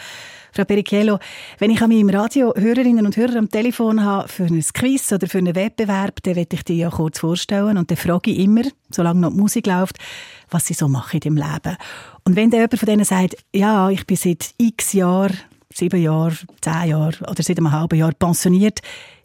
Frau 0.53 0.63
Perichiello, 0.63 1.19
wenn 1.57 1.71
ich 1.71 1.81
an 1.81 1.89
meinem 1.89 2.09
Radio 2.09 2.53
Hörerinnen 2.55 3.05
und 3.05 3.17
Hörer 3.17 3.35
am 3.35 3.49
Telefon 3.49 4.01
habe 4.01 4.29
für 4.29 4.45
ein 4.45 4.63
Quiz 4.73 5.11
oder 5.11 5.27
für 5.27 5.39
einen 5.39 5.55
Wettbewerb, 5.55 6.23
dann 6.23 6.37
will 6.37 6.47
ich 6.49 6.63
die 6.63 6.77
ja 6.77 6.89
kurz 6.89 7.19
vorstellen 7.19 7.77
und 7.77 7.91
dann 7.91 7.97
frage 7.97 8.31
ich 8.31 8.39
immer, 8.39 8.63
solange 8.89 9.19
noch 9.19 9.31
die 9.31 9.39
Musik 9.39 9.67
läuft, 9.67 9.97
was 10.49 10.67
sie 10.67 10.73
so 10.73 10.87
machen 10.87 11.19
ihrem 11.21 11.35
Leben. 11.35 11.75
Und 12.27 12.35
wenn 12.35 12.49
dann 12.49 12.61
jemand 12.61 12.79
von 12.79 12.87
denen 12.87 13.05
sagt, 13.05 13.37
ja, 13.53 13.89
ich 13.91 14.07
bin 14.07 14.17
seit 14.17 14.55
x 14.57 14.93
Jahren, 14.93 15.37
sieben 15.71 16.01
Jahren, 16.01 16.37
zehn 16.59 16.89
Jahren 16.89 17.25
oder 17.29 17.43
seit 17.43 17.59
einem 17.59 17.71
halben 17.71 17.99
Jahr 17.99 18.13
pensioniert, 18.13 18.79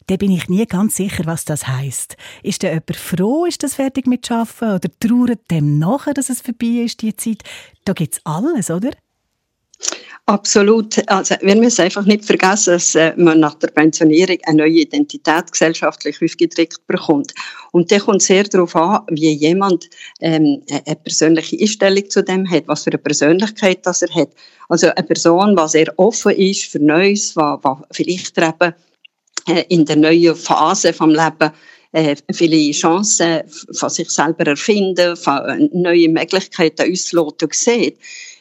dann 0.08 0.18
bin 0.18 0.32
ich 0.32 0.48
nie 0.50 0.66
ganz 0.66 0.96
sicher, 0.96 1.24
was 1.24 1.46
das 1.46 1.66
heißt. 1.66 2.16
Ist 2.42 2.62
denn 2.62 2.70
jemand 2.70 2.96
froh, 2.96 3.46
ist 3.46 3.62
das 3.62 3.76
fertig 3.76 4.06
mit 4.06 4.30
Arbeiten 4.30 4.74
oder 4.74 4.90
trauert 5.00 5.50
dem 5.50 5.78
nachher, 5.78 6.12
dass 6.12 6.28
es 6.28 6.42
vorbei 6.42 6.82
ist, 6.84 7.00
die 7.00 7.16
Zeit? 7.16 7.42
Da 7.86 7.94
gibt 7.94 8.14
es 8.14 8.20
alles, 8.26 8.70
oder? 8.70 8.90
Absolut. 10.30 10.96
Also, 11.10 11.34
wir 11.40 11.56
müssen 11.56 11.82
einfach 11.82 12.04
nicht 12.04 12.24
vergessen, 12.24 12.74
dass 12.74 12.94
äh, 12.94 13.12
man 13.16 13.40
nach 13.40 13.54
der 13.54 13.66
Pensionierung 13.68 14.38
eine 14.44 14.58
neue 14.58 14.82
Identität 14.82 15.50
gesellschaftlich 15.50 16.22
aufgedrückt 16.22 16.86
bekommt. 16.86 17.34
Und 17.72 17.90
der 17.90 17.98
kommt 17.98 18.22
sehr 18.22 18.44
darauf 18.44 18.76
an, 18.76 19.00
wie 19.10 19.32
jemand 19.32 19.90
ähm, 20.20 20.62
eine 20.86 20.96
persönliche 20.96 21.58
Einstellung 21.60 22.08
zu 22.08 22.22
dem 22.22 22.48
hat, 22.48 22.68
was 22.68 22.84
für 22.84 22.90
eine 22.90 22.98
Persönlichkeit 22.98 23.84
das 23.84 24.02
er 24.02 24.14
hat. 24.14 24.30
Also 24.68 24.88
eine 24.94 25.04
Person, 25.04 25.56
die 25.56 25.68
sehr 25.68 25.92
offen 25.96 26.32
ist 26.36 26.66
für 26.66 26.78
Neues, 26.78 27.34
die 27.34 27.74
vielleicht 27.90 28.38
eben 28.38 28.74
äh, 29.48 29.64
in 29.68 29.84
der 29.84 29.96
neuen 29.96 30.36
Phase 30.36 30.92
vom 30.92 31.10
Leben 31.10 31.50
äh, 31.92 32.14
viele 32.32 32.70
Chancen 32.70 33.42
von 33.72 33.90
sich 33.90 34.10
selber 34.10 34.46
erfinden, 34.46 35.16
von 35.16 35.68
neue 35.72 36.08
Möglichkeiten 36.08 36.92
ausloten 36.92 37.48
sieht, 37.50 37.98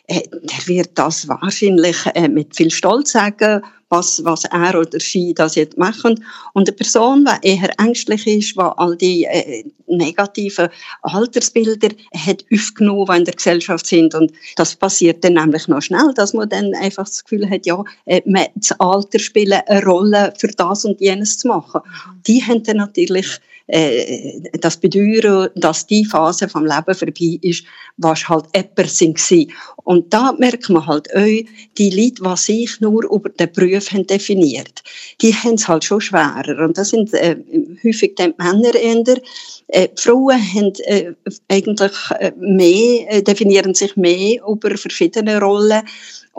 der 0.10 0.68
wird 0.68 0.90
das 0.96 1.28
wahrscheinlich 1.28 1.98
äh, 2.16 2.28
mit 2.28 2.56
viel 2.56 2.72
Stolz 2.72 3.12
sagen, 3.12 3.62
was, 3.90 4.24
was 4.24 4.44
er 4.46 4.80
oder 4.80 5.00
sie 5.00 5.34
das 5.34 5.56
jetzt 5.56 5.78
machen. 5.78 6.24
Und 6.54 6.68
eine 6.68 6.76
Person, 6.76 7.26
die 7.26 7.48
eher 7.50 7.70
ängstlich 7.80 8.26
ist, 8.28 8.56
die 8.56 8.60
all 8.60 8.96
die 8.96 9.24
äh, 9.26 9.64
negativen 9.88 10.70
Altersbilder 11.02 11.90
hat 12.16 12.46
aufgenommen, 12.54 13.08
die 13.10 13.18
in 13.18 13.26
der 13.26 13.34
Gesellschaft 13.34 13.88
sind. 13.88 14.14
Und 14.14 14.32
das 14.56 14.76
passiert 14.76 15.24
dann 15.24 15.34
nämlich 15.34 15.68
noch 15.68 15.82
schnell, 15.82 16.14
dass 16.16 16.34
man 16.34 16.50
dann 16.50 16.74
einfach 16.76 17.06
das 17.06 17.24
Gefühl 17.24 17.50
hat, 17.50 17.66
ja, 17.66 17.84
äh, 18.06 18.22
das 18.56 18.80
Alter 18.80 19.20
spielt 19.20 19.54
eine 19.54 19.84
Rolle 19.84 20.34
für 20.38 20.50
das 20.50 20.86
und 20.86 21.02
jenes 21.02 21.40
zu 21.40 21.48
machen. 21.48 21.82
Die 22.28 22.44
haben 22.44 22.64
dann 22.64 22.78
natürlich 22.78 23.40
äh, 23.70 24.42
das 24.60 24.78
Bedeuern, 24.78 25.50
dass 25.56 25.86
die 25.86 26.04
Phase 26.04 26.50
vom 26.50 26.66
Leben 26.66 26.96
vorbei 26.96 27.40
ist, 27.42 27.64
was 27.98 28.28
halt 28.28 28.46
jemand 28.56 28.76
gewesen. 28.76 29.52
Und 29.84 30.14
da 30.14 30.34
merkt 30.34 30.70
man 30.70 30.88
halt 30.88 31.14
auch, 31.16 31.46
die 31.78 31.90
Leute, 31.90 32.24
die 32.24 32.38
sich 32.38 32.82
nur 32.82 33.04
über 33.06 33.30
den 33.30 33.52
Beruf 33.52 33.92
haben 33.92 34.08
definiert, 34.08 34.84
die 35.22 35.34
haben 35.34 35.54
es 35.54 35.68
halt 35.68 35.84
schon 35.84 36.02
schwerer. 36.02 36.66
Und 36.66 36.78
das 36.78 36.90
sind 36.90 37.14
äh, 37.14 37.38
häufig 37.84 38.16
die 38.16 38.34
Männer 38.38 38.74
eher. 38.76 39.18
Äh, 39.68 39.88
die 39.90 40.02
Frauen 40.02 40.54
haben 40.54 40.74
äh, 40.86 41.14
eigentlich 41.48 41.94
äh, 42.20 42.32
mehr, 42.40 43.14
äh, 43.14 43.22
definieren 43.22 43.76
sich 43.76 43.96
mehr 43.96 44.42
über 44.48 44.76
verschiedene 44.78 45.40
Rollen. 45.40 45.84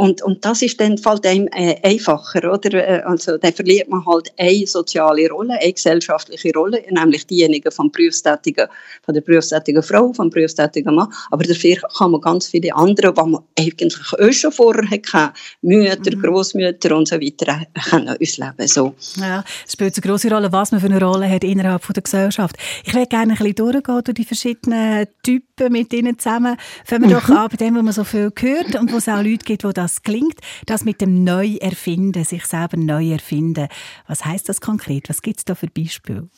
Und, 0.01 0.23
und 0.23 0.43
das 0.47 0.63
ist 0.63 0.81
dann 0.81 0.97
fällt 0.97 1.27
einem 1.27 1.47
äh, 1.53 1.77
einfacher, 1.83 2.51
oder? 2.51 2.73
Äh, 2.73 3.03
Also, 3.03 3.37
dann 3.37 3.53
verliert 3.53 3.91
man 3.91 4.07
halt 4.07 4.33
eine 4.39 4.67
soziale 4.67 5.29
Rolle, 5.29 5.61
eine 5.61 5.75
gesellschaftliche 5.75 6.55
Rolle, 6.55 6.83
nämlich 6.89 7.27
diejenige 7.27 7.71
vom 7.71 7.91
berufstätigen, 7.91 8.69
von 9.03 9.13
der 9.13 9.21
berufstätigen 9.21 9.83
Frau, 9.83 10.11
vom 10.15 10.31
berufstätigen 10.31 10.95
Mann. 10.95 11.13
Aber 11.31 11.45
dafür 11.45 11.77
kann 11.99 12.13
man 12.13 12.23
ganz 12.23 12.47
viele 12.47 12.75
andere, 12.75 13.13
die 13.13 13.31
man 13.31 13.43
eigentlich 13.59 13.95
auch 14.19 14.33
schon 14.33 14.53
vorher 14.53 14.89
hatte, 14.91 15.35
Mütter, 15.61 16.17
Großmütter 16.17 16.97
und 16.97 17.07
so 17.07 17.17
weiter, 17.17 17.61
äh, 17.75 17.81
können 17.91 18.09
ausleben. 18.09 18.69
So. 18.69 18.95
Ja, 19.17 19.45
es 19.67 19.73
spielt 19.75 19.95
eine 19.95 20.01
grosse 20.01 20.31
Rolle, 20.31 20.51
was 20.51 20.73
man 20.73 20.81
für 20.81 20.87
eine 20.87 21.05
Rolle 21.05 21.29
hat 21.29 21.45
innerhalb 21.45 21.85
von 21.85 21.93
der 21.93 22.05
Gesellschaft. 22.05 22.57
Ich 22.87 22.95
würde 22.95 23.07
gerne 23.07 23.33
ein 23.33 23.37
bisschen 23.37 23.55
durchgehen 23.55 24.01
durch 24.03 24.15
die 24.15 24.25
verschiedenen 24.25 25.09
Typen 25.23 25.71
mit 25.71 25.93
ihnen 25.93 26.19
zusammen. 26.19 26.57
Fangen 26.87 27.11
wir 27.11 27.17
doch 27.19 27.29
an 27.29 27.49
bei 27.51 27.57
dem, 27.57 27.77
was 27.77 27.83
man 27.83 27.93
so 27.93 28.05
viel 28.05 28.33
hört 28.35 28.77
und 28.77 28.91
wo 28.91 28.97
es 28.97 29.07
auch 29.07 29.23
Leute 29.23 29.45
gibt, 29.45 29.63
wo 29.63 29.73
das 29.73 29.90
klingt. 30.03 30.39
Das 30.67 30.85
mit 30.85 31.01
dem 31.01 31.25
Neu-Erfinden, 31.25 32.25
sich 32.25 32.47
selber 32.47 32.77
neu 32.77 33.13
erfinden. 33.13 33.69
Was 34.07 34.25
heißt 34.25 34.49
das 34.49 34.61
konkret? 34.61 35.09
Was 35.09 35.23
gibt 35.23 35.39
es 35.39 35.45
da 35.45 35.55
für 35.55 35.69
Beispiele? 35.69 36.29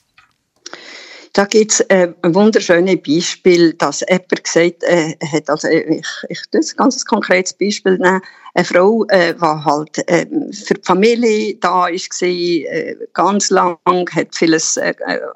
Da 1.33 1.47
gibt's 1.47 1.81
äh, 1.88 2.12
ein 2.21 2.35
wunderschönes 2.35 2.99
Beispiel, 3.07 3.73
dass 3.75 4.01
jemand 4.01 4.45
gesagt 4.45 4.83
äh, 4.83 5.17
hat, 5.33 5.49
also 5.49 5.67
ich, 5.69 6.07
ich 6.29 6.43
das 6.51 6.73
ein 6.73 6.77
ganz 6.77 7.05
konkretes 7.07 7.55
Beispiel 7.55 7.97
nehmen, 7.97 8.21
eine 8.55 8.65
Frau, 8.65 9.05
äh, 9.09 9.35
die 9.35 9.41
halt 9.41 10.09
äh, 10.09 10.27
für 10.53 10.75
die 10.75 10.83
Familie 10.83 11.55
da 11.57 11.87
ist, 11.88 12.23
äh, 12.23 12.97
ganz 13.15 13.51
lang, 13.51 13.79
hat 13.87 14.35
vieles 14.35 14.77
äh, 14.77 14.95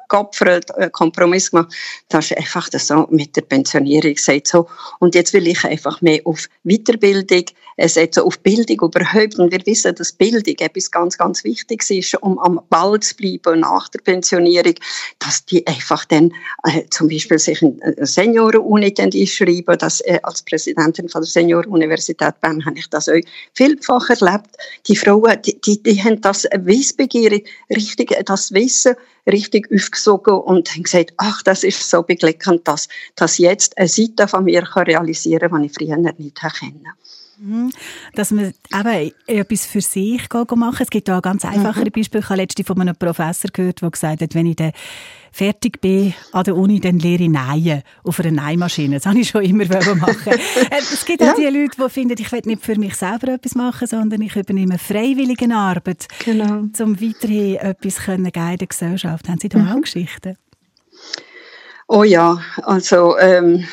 geopfert, 0.09 0.71
äh, 0.77 0.91
Kompromiss 0.91 1.51
gemacht. 1.51 1.75
Da 2.09 2.19
ist 2.19 2.37
einfach 2.37 2.69
das 2.69 2.89
so 2.89 3.07
mit 3.11 3.35
der 3.37 3.43
Pensionierung 3.43 4.15
gesagt, 4.15 4.49
so, 4.49 4.69
und 4.99 5.15
jetzt 5.15 5.33
will 5.33 5.47
ich 5.47 5.65
einfach 5.65 6.03
mehr 6.03 6.21
auf 6.25 6.47
Weiterbildung 6.65 7.47
äh, 7.77 7.89
setzen, 7.89 8.21
auf 8.21 8.39
Bildung 8.41 8.89
überhaupt. 8.89 9.39
Und 9.39 9.51
wir 9.51 9.65
wissen, 9.65 9.95
dass 9.95 10.13
Bildung 10.13 10.55
etwas 10.59 10.91
ganz, 10.91 11.17
ganz 11.17 11.43
Wichtiges 11.45 11.91
ist, 11.91 12.23
um 12.23 12.39
am 12.39 12.61
Ball 12.69 13.01
zu 13.01 13.17
bleiben 13.17 13.61
nach 13.61 13.89
der 13.89 14.01
Pensionierung, 14.01 14.75
dass 15.19 15.45
die 15.45 15.67
einfach 15.67 16.05
dann 16.05 16.33
äh, 16.65 16.85
zum 16.91 17.09
Beispiel 17.09 17.39
sich 17.39 17.63
in 17.63 17.81
Senioren-Uni 17.99 18.95
einschreiben, 18.99 19.79
dass 19.79 20.01
äh, 20.03 20.21
als 20.23 20.43
Präsidentin 20.43 21.09
von 21.09 21.23
der 21.23 21.31
Senioren-Universität 21.31 22.41
Bern 22.41 22.65
habe 22.65 22.79
ich 22.79 22.91
das 22.91 23.06
auch 23.09 23.21
vielfach 23.55 24.11
erlebt. 24.11 24.57
Die 24.87 24.97
Frauen, 24.97 25.41
die, 25.43 25.61
die, 25.61 25.83
die 25.83 26.03
haben 26.03 26.21
das 26.21 26.45
Wissbegierig, 26.45 27.49
richtig, 27.71 28.17
das 28.25 28.53
Wissen 28.53 28.97
richtig 29.27 29.69
aufgesogen 29.75 30.35
und 30.35 30.71
haben 30.71 30.85
gesagt, 30.85 31.13
ach, 31.17 31.43
das 31.43 31.65
ist 31.65 31.91
so 31.91 32.03
beglückend, 32.03 32.67
dass, 32.69 32.89
dass 33.17 33.39
jetzt 33.39 33.77
eine 33.77 33.89
Seite 33.89 34.29
von 34.29 34.45
mir 34.45 34.63
realisieren 34.77 35.51
kann, 35.51 35.63
die 35.63 35.69
ich 35.69 35.75
früher 35.75 35.97
nicht 35.97 36.37
kennen 36.37 36.93
Mhm. 36.93 37.26
Dass 38.15 38.31
man 38.31 38.55
eben 38.73 39.13
etwas 39.27 39.67
für 39.67 39.81
sich 39.81 40.23
machen 40.33 40.83
Es 40.83 40.91
gibt 40.91 41.11
auch 41.11 41.21
ganz 41.21 41.45
einfache 41.45 41.81
mhm. 41.81 41.91
Beispiele. 41.91 42.23
Ich 42.23 42.31
habe 42.31 42.41
letztens 42.41 42.67
von 42.67 42.81
einem 42.81 42.97
Professor 42.97 43.51
gehört, 43.53 43.83
der 43.83 43.91
gesagt 43.91 44.23
hat, 44.23 44.35
wenn 44.35 44.47
ich 44.47 44.57
dann 44.57 44.73
fertig 45.37 45.83
bin 45.83 46.15
an 46.33 46.45
der 46.45 46.57
Uni, 46.57 46.81
dann 46.81 46.99
lehre 46.99 47.25
ich 47.25 47.29
Nähen 47.29 47.83
auf 48.05 48.21
einer 48.21 48.49
Nähmaschine. 48.49 48.97
Das 48.97 49.07
habe 49.07 49.19
ich 49.19 49.29
schon 49.29 49.43
immer 49.45 49.67
machen 49.95 50.33
äh, 50.71 50.79
Es 50.79 51.05
gibt 51.05 51.23
auch 51.23 51.27
ja. 51.27 51.51
die 51.51 51.59
Leute, 51.59 51.77
die 51.77 51.91
finden, 51.91 52.17
ich 52.19 52.33
will 52.33 52.41
nicht 52.47 52.65
für 52.65 52.79
mich 52.79 52.95
selber 52.95 53.35
etwas 53.35 53.55
machen, 53.55 53.87
sondern 53.87 54.23
ich 54.23 54.35
übernehme 54.35 54.79
freiwillige 54.79 55.55
Arbeit, 55.55 56.09
genau. 56.25 56.65
um 56.81 57.01
weiterhin 57.01 57.57
etwas 57.57 57.97
können 57.97 58.25
in 58.25 58.33
der 58.33 58.67
Gesellschaft. 58.67 59.29
Haben 59.29 59.39
Sie 59.39 59.51
da 59.51 59.59
mhm. 59.59 59.69
auch 59.69 59.81
Geschichten? 59.83 60.39
Oh 61.89 62.03
ja, 62.03 62.41
also 62.63 63.17
ähm, 63.19 63.57
äh, 63.57 63.65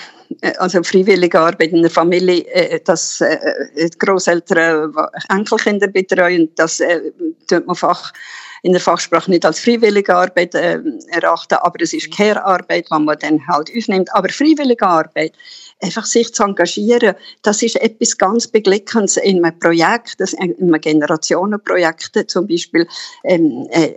also 0.58 0.84
freiwillige 0.84 1.40
Arbeit 1.40 1.72
in 1.72 1.82
der 1.82 1.92
Familie, 1.92 2.46
äh, 2.48 2.80
das 2.84 3.22
äh, 3.22 3.90
Großeltern 3.98 4.94
Enkelkinder 5.30 5.88
betreuen, 5.88 6.50
das 6.56 6.80
äh, 6.80 7.12
tut 7.48 7.66
man 7.68 7.76
Fach 7.76 8.14
in 8.64 8.72
der 8.72 8.82
Fachsprache 8.82 9.30
nicht 9.30 9.46
als 9.46 9.60
freiwillige 9.60 10.16
Arbeit 10.16 10.56
äh, 10.56 10.80
erachten, 11.10 11.56
aber 11.56 11.82
es 11.82 11.94
ist 11.94 12.12
Care-Arbeit, 12.12 12.88
die 12.90 13.00
man 13.00 13.18
dann 13.20 13.46
halt 13.46 13.70
aufnimmt. 13.78 14.10
Aber 14.16 14.30
freiwillige 14.30 14.88
Arbeit 14.88 15.34
einfach 15.82 16.06
sich 16.06 16.34
zu 16.34 16.44
engagieren, 16.44 17.16
das 17.42 17.62
ist 17.62 17.76
etwas 17.76 18.18
ganz 18.18 18.48
Beglickendes 18.48 19.18
in 19.18 19.44
einem 19.44 19.60
Projekt, 19.60 20.16
in 20.40 20.56
einem 20.58 20.80
Generationenprojekt, 20.80 22.32
zum 22.32 22.48
Beispiel 22.48 22.88
ähm, 23.26 23.68
äh, 23.72 23.92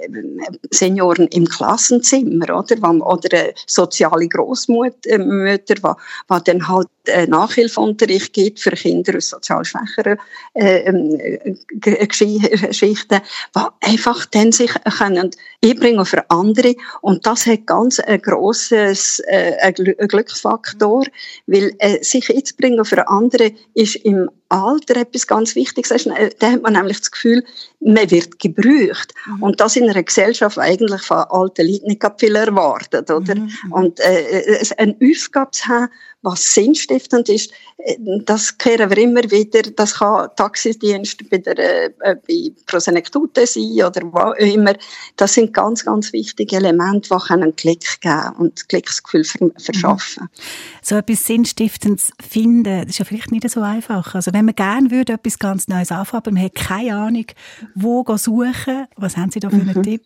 Senioren 0.70 1.28
im 1.28 1.46
Klassenzimmer, 1.46 2.58
oder, 2.58 3.06
oder 3.06 3.32
äh, 3.32 3.54
soziale 3.66 4.28
Großmütter, 4.28 5.10
äh, 5.10 5.58
die, 5.58 5.74
die 5.74 6.44
dann 6.44 6.68
halt 6.68 6.88
äh, 7.04 7.26
Nachhilfeunterricht 7.26 8.32
gibt 8.32 8.58
für 8.58 8.72
Kinder 8.72 9.16
aus 9.16 9.28
sozial 9.28 9.64
schwächeren 9.64 10.18
äh, 10.54 10.78
ähm, 10.80 11.56
Geschichten, 11.68 13.20
die 13.54 13.60
einfach 13.80 14.26
dann 14.26 14.52
sich 14.56 14.72
können 14.98 15.30
einbringen 15.64 16.04
für 16.04 16.28
andere. 16.30 16.74
Und 17.00 17.26
das 17.26 17.46
hat 17.46 17.66
ganz 17.66 18.00
ein 18.00 18.20
grosses 18.20 19.20
äh, 19.26 19.72
Glücksfaktor, 19.72 21.04
weil 21.46 21.74
äh, 21.78 22.02
sich 22.02 22.34
einzubringen 22.34 22.84
für 22.84 23.08
andere 23.08 23.52
ist 23.74 23.96
im 23.96 24.30
Alter 24.48 24.96
etwas 24.96 25.26
ganz 25.26 25.54
Wichtiges. 25.54 26.06
Äh, 26.06 26.30
da 26.38 26.52
hat 26.52 26.62
man 26.62 26.74
nämlich 26.74 26.98
das 27.00 27.10
Gefühl, 27.10 27.44
man 27.80 28.10
wird 28.10 28.38
gebraucht. 28.38 29.14
Mhm. 29.26 29.42
Und 29.42 29.60
das 29.60 29.76
in 29.76 29.88
einer 29.88 30.02
Gesellschaft 30.02 30.58
eigentlich 30.58 31.02
von 31.02 31.18
alten 31.18 31.66
Leuten 31.66 31.86
nicht 31.86 32.02
viel 32.18 32.36
erwartet, 32.36 33.10
oder? 33.10 33.34
Mhm. 33.34 33.50
Und 33.70 34.00
äh, 34.00 34.64
eine 34.76 34.96
Aufgabe 35.02 35.50
zu 35.52 35.66
haben, 35.66 35.88
was 36.22 36.54
sinnstiftend 36.54 37.28
ist, 37.28 37.52
äh, 37.78 37.96
das 38.24 38.58
kehren 38.58 38.90
wir 38.90 38.98
immer 38.98 39.22
wieder. 39.30 39.62
Das 39.62 39.94
kann 39.94 40.28
Taxidienst 40.36 41.30
bei 41.30 41.38
der 41.38 41.58
äh, 41.58 41.90
bei 42.00 42.52
Prosenektute 42.66 43.46
sein 43.46 43.72
oder 43.74 44.00
wo 44.02 44.18
auch 44.18 44.34
immer. 44.34 44.74
Das 45.16 45.34
sind 45.34 45.52
ganz, 45.52 45.84
ganz 45.84 46.12
wichtige 46.12 46.56
Elemente, 46.56 47.08
die 47.08 47.30
einen 47.32 47.54
Klick 47.54 48.00
geben 48.00 48.32
und 48.38 48.68
Klicksgefühl 48.68 49.24
verschaffen. 49.24 50.24
Mhm. 50.24 50.40
So 50.82 50.96
etwas 50.96 51.26
Sinnstiftendes 51.26 52.10
finden, 52.20 52.80
das 52.82 52.90
ist 52.90 52.98
ja 52.98 53.04
vielleicht 53.04 53.30
nicht 53.30 53.48
so 53.48 53.60
einfach. 53.60 54.14
Also 54.14 54.32
wenn 54.36 54.44
man 54.44 54.54
gerne 54.54 54.90
würde, 54.90 55.14
etwas 55.14 55.38
ganz 55.38 55.66
Neues 55.66 55.90
anfangen, 55.90 56.22
aber 56.22 56.32
man 56.32 56.44
hat 56.44 56.54
keine 56.54 56.94
Ahnung, 56.94 57.26
wo 57.74 58.04
suchen, 58.16 58.86
was 58.96 59.16
haben 59.16 59.30
Sie 59.30 59.40
da 59.40 59.48
für 59.48 59.56
einen 59.56 59.74
mhm. 59.74 59.82
Tipp? 59.82 60.02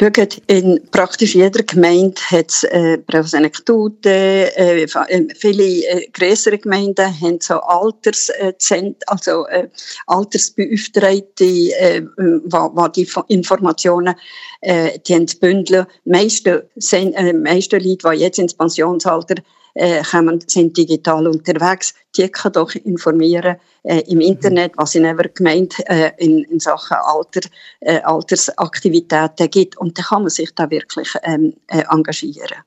Schaut, 0.00 0.40
in 0.46 0.80
praktisch 0.92 1.34
jeder 1.34 1.64
Gemeinde 1.64 2.20
hat 2.30 2.50
es 2.50 2.62
äh, 2.62 2.98
Präsenektote, 2.98 4.08
äh, 4.08 4.84
äh, 4.84 5.34
viele 5.34 5.64
äh, 5.64 6.08
größere 6.12 6.58
Gemeinden 6.58 7.20
haben 7.20 7.40
so 7.40 7.54
Alterszentren, 7.54 8.94
also 9.08 9.48
äh, 9.48 9.68
Altersbeauftragte, 10.06 11.44
äh, 11.44 12.02
wo, 12.44 12.86
die 12.86 13.08
Informationen 13.26 14.14
äh, 14.60 15.00
die 15.00 15.26
bündeln. 15.40 15.86
Die 16.04 16.10
meisten, 16.10 16.62
äh, 16.92 17.32
meisten 17.32 17.80
Leute, 17.80 18.10
die 18.12 18.20
jetzt 18.20 18.38
ins 18.38 18.54
Pensionsalter 18.54 19.42
äh, 19.78 20.02
kommen, 20.02 20.40
sind 20.46 20.76
digital 20.76 21.26
unterwegs. 21.26 21.94
Die 22.16 22.28
kann 22.28 22.52
doch 22.52 22.74
informieren 22.74 23.56
äh, 23.84 24.00
im 24.08 24.20
Internet, 24.20 24.72
was 24.76 24.94
in 24.94 25.06
einer 25.06 25.28
Gemeinde 25.28 25.76
äh, 25.86 26.10
in, 26.18 26.44
in 26.44 26.58
Sachen 26.58 26.96
Alter, 26.96 27.48
äh, 27.80 28.00
Altersaktivitäten 28.00 29.50
gibt. 29.50 29.76
Und 29.78 29.98
da 29.98 30.02
kann 30.02 30.22
man 30.22 30.30
sich 30.30 30.54
da 30.54 30.68
wirklich 30.70 31.14
ähm, 31.22 31.54
äh, 31.68 31.84
engagieren. 31.88 32.58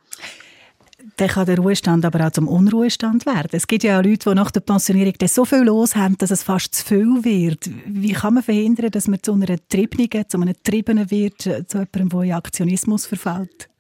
Dann 1.17 1.28
kann 1.28 1.45
der 1.45 1.58
Ruhestand 1.58 2.06
aber 2.06 2.26
auch 2.26 2.32
zum 2.32 2.47
Unruhestand 2.47 3.26
werden. 3.26 3.50
Es 3.52 3.67
gibt 3.67 3.84
ja 3.84 4.00
auch 4.00 4.04
Leute, 4.04 4.30
die 4.30 4.36
nach 4.36 4.52
der 4.52 4.62
Pensionierung 4.62 5.13
so 5.28 5.45
viel 5.45 5.63
los 5.63 5.95
haben, 5.95 6.17
dass 6.17 6.32
es 6.32 6.43
fast 6.43 6.74
zu 6.74 6.86
viel 6.86 7.24
wird. 7.24 7.69
Wie 7.86 8.13
kann 8.13 8.36
man 8.36 8.43
verhindern, 8.43 8.89
dass 8.89 9.08
man 9.08 9.21
zu 9.21 9.34
einer 9.34 9.58
Triebnigen, 9.67 10.30
zu 10.30 10.39
einem 10.39 10.56
Triebenen 10.63 11.12
wird, 11.12 11.41
zu 11.41 11.50
jemandem, 11.50 12.10
der 12.10 12.21
in 12.21 12.32
Aktionismus 12.32 13.06
verfällt? 13.06 13.71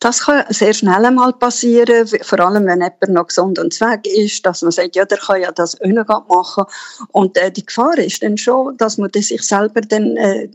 Das 0.00 0.20
kann 0.20 0.44
sehr 0.48 0.72
schnell 0.72 1.04
einmal 1.04 1.32
passieren, 1.32 2.06
vor 2.22 2.40
allem 2.40 2.66
wenn 2.66 2.80
jemand 2.80 3.08
noch 3.08 3.26
gesund 3.26 3.58
und 3.58 3.78
weg 3.80 4.06
ist, 4.06 4.44
dass 4.46 4.62
man 4.62 4.70
sagt, 4.70 4.96
ja, 4.96 5.04
der 5.04 5.18
kann 5.18 5.42
ja 5.42 5.52
das 5.52 5.78
auch 5.80 6.28
machen. 6.28 6.64
Und 7.08 7.36
äh, 7.36 7.50
die 7.50 7.64
Gefahr 7.64 7.98
ist 7.98 8.22
dann 8.22 8.38
schon, 8.38 8.76
dass 8.78 8.96
man 8.96 9.10
sich 9.12 9.42
selber 9.42 9.82
dann 9.82 10.16
äh, 10.16 10.48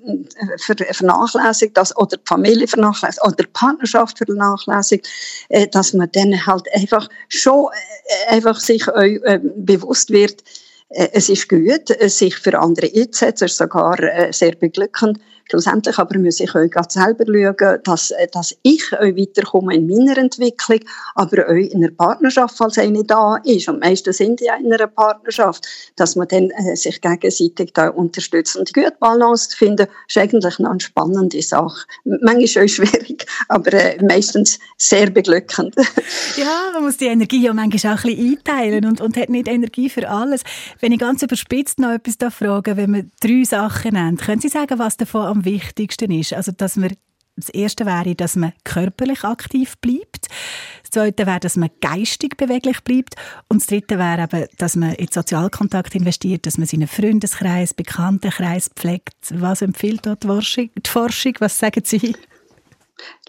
vernachlässigt, 0.91 1.77
dass, 1.77 1.95
oder 1.95 2.17
die 2.17 2.23
Familie 2.25 2.67
vernachlässigt, 2.67 3.23
oder 3.23 3.35
die 3.35 3.47
Partnerschaft 3.53 4.17
vernachlässigt, 4.17 5.07
äh, 5.49 5.67
dass 5.67 5.93
man 5.93 6.09
dann 6.11 6.45
halt 6.45 6.67
einfach 6.73 7.07
schon 7.29 7.69
äh, 8.29 8.33
einfach 8.33 8.59
sich 8.59 8.87
äh, 8.87 9.39
bewusst 9.57 10.09
wird, 10.09 10.43
äh, 10.89 11.09
es 11.13 11.29
ist 11.29 11.49
gut, 11.49 11.87
sich 12.09 12.35
für 12.35 12.57
andere 12.57 12.89
einzusetzen, 12.95 13.45
ist 13.45 13.57
sogar 13.57 13.97
sehr 14.31 14.55
beglückend. 14.55 15.19
Schlussendlich 15.49 15.99
aber 15.99 16.17
muss 16.17 16.39
ich 16.39 16.55
euch 16.55 16.71
selber 16.89 17.25
schauen, 17.27 17.79
dass, 17.83 18.11
dass 18.31 18.55
ich 18.63 18.91
euch 18.99 19.15
weiterkomme 19.15 19.75
in 19.75 19.85
meiner 19.87 20.17
Entwicklung, 20.17 20.79
aber 21.13 21.47
euch 21.47 21.69
in 21.69 21.83
einer 21.83 21.93
Partnerschaft, 21.93 22.57
falls 22.57 22.79
eine 22.79 23.03
da 23.03 23.37
ist. 23.43 23.69
Und 23.69 23.79
meistens 23.79 24.17
sind 24.17 24.41
ja 24.41 24.55
in 24.55 24.73
einer 24.73 24.87
Partnerschaft, 24.87 25.67
dass 25.97 26.15
man 26.15 26.27
dann 26.29 26.49
äh, 26.49 26.75
sich 26.75 26.99
gegenseitig 26.99 27.73
da 27.73 27.89
unterstützt. 27.89 28.55
Und 28.55 28.69
die 28.69 28.73
gute 28.73 28.95
Balance 28.99 29.49
zu 29.49 29.57
finden, 29.57 29.87
ist 30.07 30.17
eigentlich 30.17 30.59
eine 30.59 30.79
spannende 30.79 31.41
Sache. 31.43 31.85
Manchmal 32.03 32.65
auch 32.65 32.67
schwierig, 32.67 33.25
aber 33.47 33.71
äh, 33.73 34.03
meistens 34.03 34.57
sehr 34.77 35.11
beglückend. 35.11 35.75
ja, 36.37 36.71
man 36.73 36.83
muss 36.83 36.97
die 36.97 37.05
Energie 37.05 37.43
ja 37.43 37.53
manchmal 37.53 37.93
auch 37.93 38.03
ein 38.03 38.15
bisschen 38.15 38.31
einteilen 38.31 38.85
und, 38.85 38.99
und 38.99 39.15
hat 39.15 39.29
nicht 39.29 39.47
Energie 39.47 39.91
für 39.91 40.09
alles. 40.09 40.41
Wenn 40.79 40.91
ich 40.91 40.99
ganz 40.99 41.21
überspitzt 41.21 41.79
noch 41.79 41.91
etwas 41.91 42.17
da 42.17 42.31
frage, 42.31 42.77
wenn 42.77 42.89
man 42.89 43.11
drei 43.21 43.43
Sachen 43.43 43.93
nennt, 43.93 44.21
können 44.21 44.41
Sie 44.41 44.49
sagen, 44.49 44.79
was 44.79 44.97
davon 44.97 45.34
am 45.35 45.45
wichtigsten 45.45 46.11
ist? 46.11 46.33
Also, 46.33 46.51
dass 46.51 46.75
man 46.75 46.95
das 47.35 47.49
erste 47.49 47.85
wäre, 47.85 48.15
dass 48.15 48.35
man 48.35 48.53
körperlich 48.63 49.23
aktiv 49.23 49.77
bleibt. 49.79 50.27
Das 50.83 50.91
zweite 50.91 51.25
wäre, 51.25 51.41
dass 51.41 51.57
man 51.57 51.69
geistig 51.81 52.37
beweglich 52.37 52.81
bleibt. 52.81 53.15
Und 53.49 53.61
das 53.61 53.67
dritte 53.67 53.99
wäre 53.99 54.23
eben, 54.23 54.47
dass 54.57 54.77
man 54.77 54.93
in 54.93 55.09
Sozialkontakt 55.11 55.95
investiert, 55.95 56.45
dass 56.45 56.57
man 56.57 56.67
seinen 56.67 56.87
Freundeskreis, 56.87 57.73
Bekanntenkreis 57.73 58.71
pflegt. 58.73 59.15
Was 59.31 59.61
empfiehlt 59.61 60.05
dort 60.05 60.23
die 60.23 60.27
Forschung? 60.87 61.35
Was 61.39 61.59
sagen 61.59 61.81
Sie? 61.83 62.15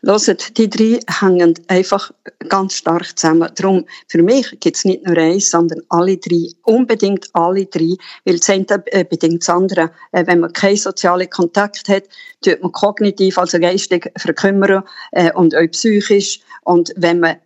Hört, 0.02 0.56
die 0.58 0.70
drei 0.70 1.00
hängen 1.20 1.54
einfach 1.68 2.12
ganz 2.48 2.74
stark 2.74 3.18
zusammen. 3.18 3.50
Darum, 3.56 3.86
für 4.08 4.22
mich 4.22 4.50
gibt 4.60 4.76
es 4.76 4.84
nicht 4.84 5.04
nur 5.04 5.16
eins, 5.16 5.50
sondern 5.50 5.82
alle 5.88 6.16
drei. 6.18 6.50
Unbedingt 6.62 7.28
alle 7.32 7.66
drei. 7.66 7.96
Weil 8.24 8.38
das 8.38 8.50
eine 8.50 8.66
äh, 8.86 9.04
bedingt 9.04 9.42
das 9.42 9.48
andere. 9.48 9.90
Äh, 10.12 10.26
wenn 10.26 10.40
man 10.40 10.52
keinen 10.52 10.76
sozialen 10.76 11.28
Kontakt 11.30 11.88
hat, 11.88 12.04
tut 12.42 12.62
man 12.62 12.72
kognitiv, 12.72 13.38
also 13.38 13.58
geistig 13.58 14.12
verkümmern 14.16 14.84
äh, 15.12 15.32
und 15.32 15.56
auch 15.56 15.70
psychisch. 15.72 16.40
Und 16.62 16.92
wenn 16.96 17.20
man 17.20 17.36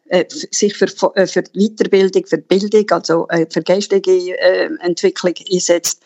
sich 0.51 0.77
für, 0.77 0.87
Weiterbildung, 0.87 2.27
für 2.27 2.39
Bildung, 2.39 2.91
also 2.91 3.29
für 3.51 3.63
geistige 3.63 4.41
Entwicklung 4.81 5.35
einsetzt, 5.53 6.03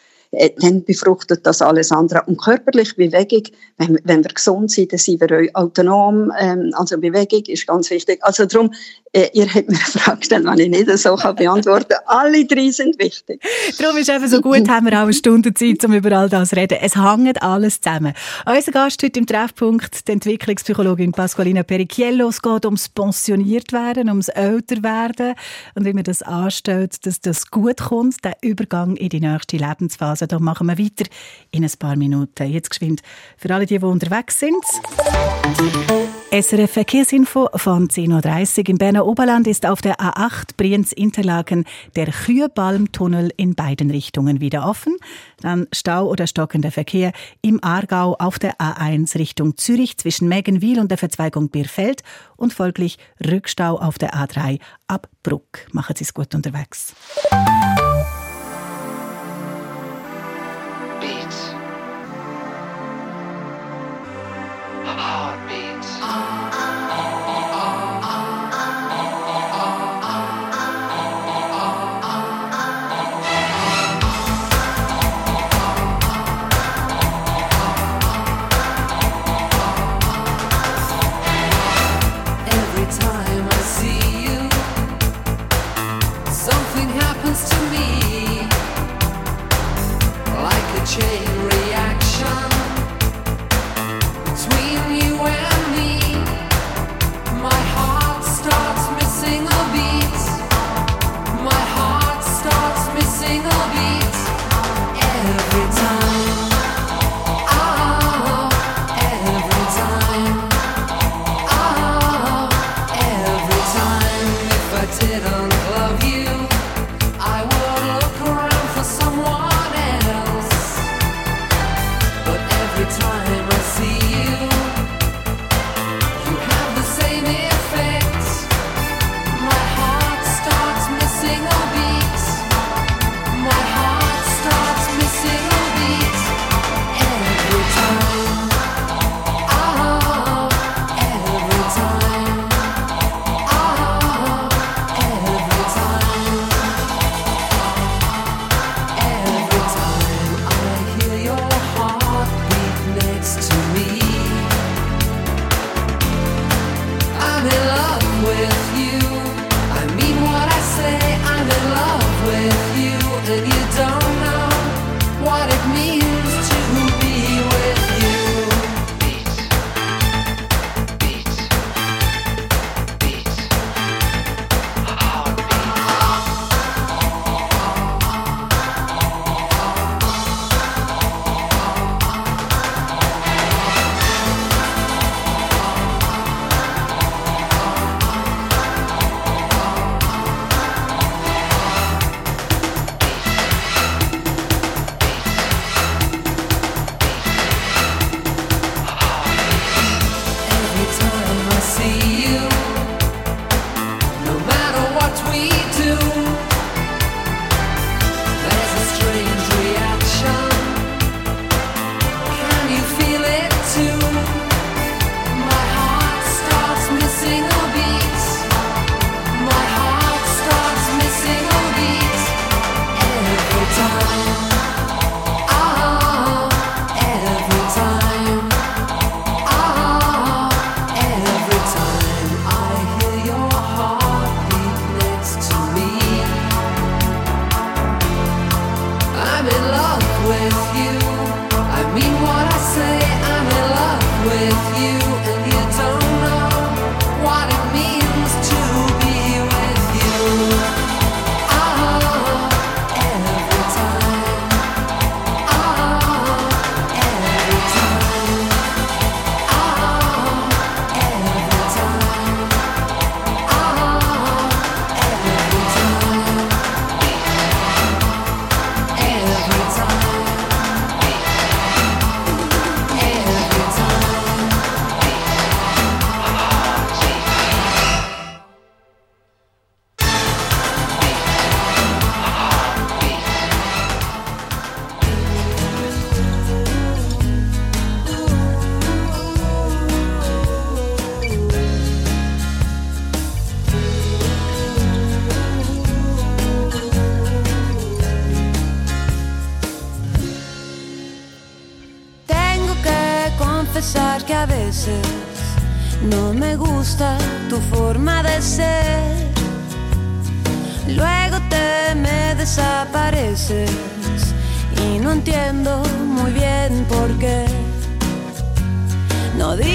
dann 0.59 0.85
befruchtet 0.85 1.47
das 1.47 1.62
alles 1.62 1.92
andere. 1.92 2.23
Und 2.27 2.40
körperliche 2.40 2.94
Bewegung, 2.94 3.44
wenn, 3.79 3.99
wenn 4.05 4.25
wir 4.25 4.33
gesund 4.33 4.70
sind, 4.70 4.92
dann 4.92 4.99
sind 4.99 5.20
wir 5.20 5.51
autonom. 5.55 6.33
Ähm, 6.38 6.70
also 6.75 6.99
Bewegung 6.99 7.42
ist 7.47 7.66
ganz 7.66 7.90
wichtig. 7.90 8.18
Also 8.23 8.47
darum, 8.47 8.70
äh, 9.12 9.29
ihr 9.33 9.47
habt 9.47 9.68
mir 9.68 9.77
eine 9.77 9.85
Frage 9.85 10.18
gestellt, 10.18 10.47
die 10.57 10.62
ich 10.62 10.70
nicht 10.70 10.99
so 10.99 11.14
kann 11.14 11.37
beantworten 11.37 11.88
kann. 11.88 12.01
Alle 12.07 12.44
drei 12.44 12.70
sind 12.70 12.99
wichtig. 12.99 13.40
Darum 13.79 13.97
ist 13.97 14.11
eben 14.11 14.27
so 14.29 14.40
gut, 14.40 14.68
haben 14.68 14.87
wir 14.87 14.99
auch 14.99 15.05
eine 15.05 15.12
Stunde 15.12 15.55
Zeit, 15.55 15.85
um 15.85 15.92
über 15.92 16.12
all 16.12 16.29
das 16.29 16.51
zu 16.51 16.57
reden. 16.57 16.79
Es 16.81 16.97
hängt 16.97 17.42
alles 17.42 17.81
zusammen. 17.81 18.12
Unser 18.44 18.73
Gast 18.73 19.03
heute 19.03 19.18
im 19.18 19.27
Treffpunkt, 19.27 20.09
die 20.09 20.12
Entwicklungspsychologin 20.12 21.12
Pasqualina 21.12 21.62
Perichiello. 21.62 22.29
Es 22.29 22.42
geht 22.42 22.64
ums 22.64 22.88
pensioniert 22.88 23.73
werden, 23.73 24.09
ums 24.09 24.29
älter 24.29 24.83
werden 24.83 25.35
und 25.75 25.85
wie 25.85 25.92
man 25.92 26.05
das 26.05 26.23
anstellt, 26.23 27.07
dass 27.07 27.20
das 27.20 27.51
gut 27.51 27.79
kommt, 27.79 28.25
der 28.25 28.37
Übergang 28.42 28.97
in 28.97 29.11
die 29.11 29.20
nächste 29.20 29.59
Lebensphase. 29.59 30.24
Da 30.27 30.39
machen 30.39 30.67
wir 30.67 30.79
weiter 30.79 31.09
in 31.51 31.65
ein 31.65 31.73
paar 31.79 31.97
Minuten. 31.97 32.51
Jetzt 32.51 32.71
geschwind 32.71 33.03
für 33.37 33.55
alle, 33.55 33.67
die, 33.67 33.79
die 33.79 33.85
unterwegs 33.85 34.41
sind. 34.41 34.65
SRF 36.31 36.73
Verkehrsinfo 36.73 37.49
von 37.55 37.89
10.30 37.89 38.59
Uhr. 38.59 38.69
Im 38.71 38.79
Berner 38.79 39.07
Oberland 39.07 39.47
ist 39.47 39.67
auf 39.67 39.81
der 39.81 40.01
A8 40.01 40.57
Brienz-Interlaken 40.57 41.65
der 41.95 42.07
Kühlbalmtunnel 42.07 43.31
in 43.37 43.55
beiden 43.55 43.91
Richtungen 43.91 44.41
wieder 44.41 44.69
offen. 44.69 44.97
Dann 45.41 45.69
Stau 45.73 46.09
oder 46.09 46.27
stockender 46.27 46.73
Verkehr 46.73 47.13
im 47.41 47.63
Aargau 47.63 48.17
auf 48.19 48.41
der 48.41 48.57
A1 48.59 49.17
Richtung 49.17 49.57
Zürich 49.57 49.97
zwischen 49.97 50.27
Megenwil 50.29 50.81
und 50.81 50.91
der 50.91 50.99
Verzweigung 50.99 51.51
Bierfeld 51.51 52.03
und 52.37 52.53
folglich 52.53 52.99
Rückstau 53.25 53.79
auf 53.79 53.99
der 53.99 54.15
A3 54.15 54.59
ab 54.89 55.09
Bruck. 55.23 55.67
Machen 55.73 55.95
Sie 55.97 56.05
es 56.05 56.15
gut 56.15 56.35
unterwegs. 56.35 56.95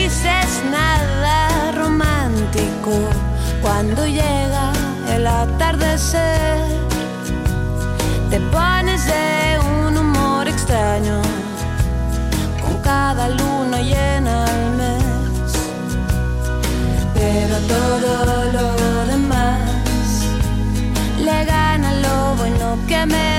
dices 0.10 0.64
nada 0.72 1.72
romántico 1.74 2.94
cuando 3.62 4.08
llega 4.08 4.74
el 5.14 5.28
atardecer. 5.28 6.58
Te 8.32 8.40
pones 8.56 9.06
de 9.06 9.60
un 9.60 9.98
humor 9.98 10.48
extraño 10.48 11.22
con 12.64 12.76
cada 12.82 13.30
luna 13.30 13.82
llena 13.82 14.46
al 14.46 14.72
mes. 14.82 15.52
Pero 17.14 17.56
todo 17.76 18.46
lo 18.56 19.06
demás 19.06 19.60
le 21.20 21.46
gana 21.46 21.94
lo 22.06 22.36
bueno 22.36 22.80
que 22.88 23.06
me 23.06 23.39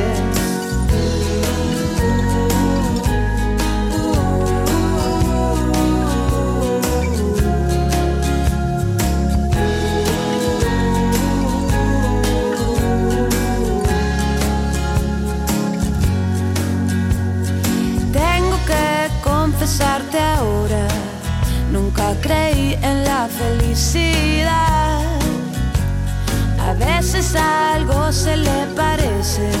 Algo 27.35 28.11
se 28.11 28.35
le 28.35 28.65
parece, 28.75 29.51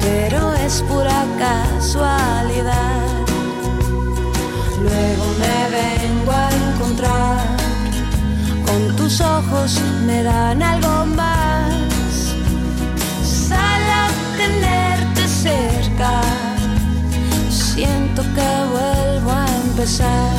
pero 0.00 0.54
es 0.54 0.80
pura 0.82 1.24
casualidad. 1.38 3.02
Luego 4.80 5.24
me 5.42 5.58
vengo 5.78 6.32
a 6.32 6.48
encontrar, 6.50 7.46
con 8.64 8.96
tus 8.96 9.20
ojos 9.20 9.80
me 10.06 10.22
dan 10.22 10.62
algo 10.62 11.06
más. 11.16 11.72
Sal 13.24 13.82
a 14.02 14.08
tenerte 14.36 15.26
cerca 15.26 16.20
siento 17.50 18.22
que 18.36 18.50
vuelvo 18.70 19.32
a 19.32 19.46
empezar. 19.66 20.36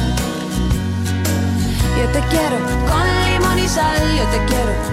Yo 1.98 2.06
te 2.16 2.20
quiero 2.30 2.58
con 2.90 3.06
limón 3.26 3.60
y 3.60 3.68
sal, 3.68 4.02
yo 4.18 4.24
te 4.32 4.46
quiero 4.46 4.93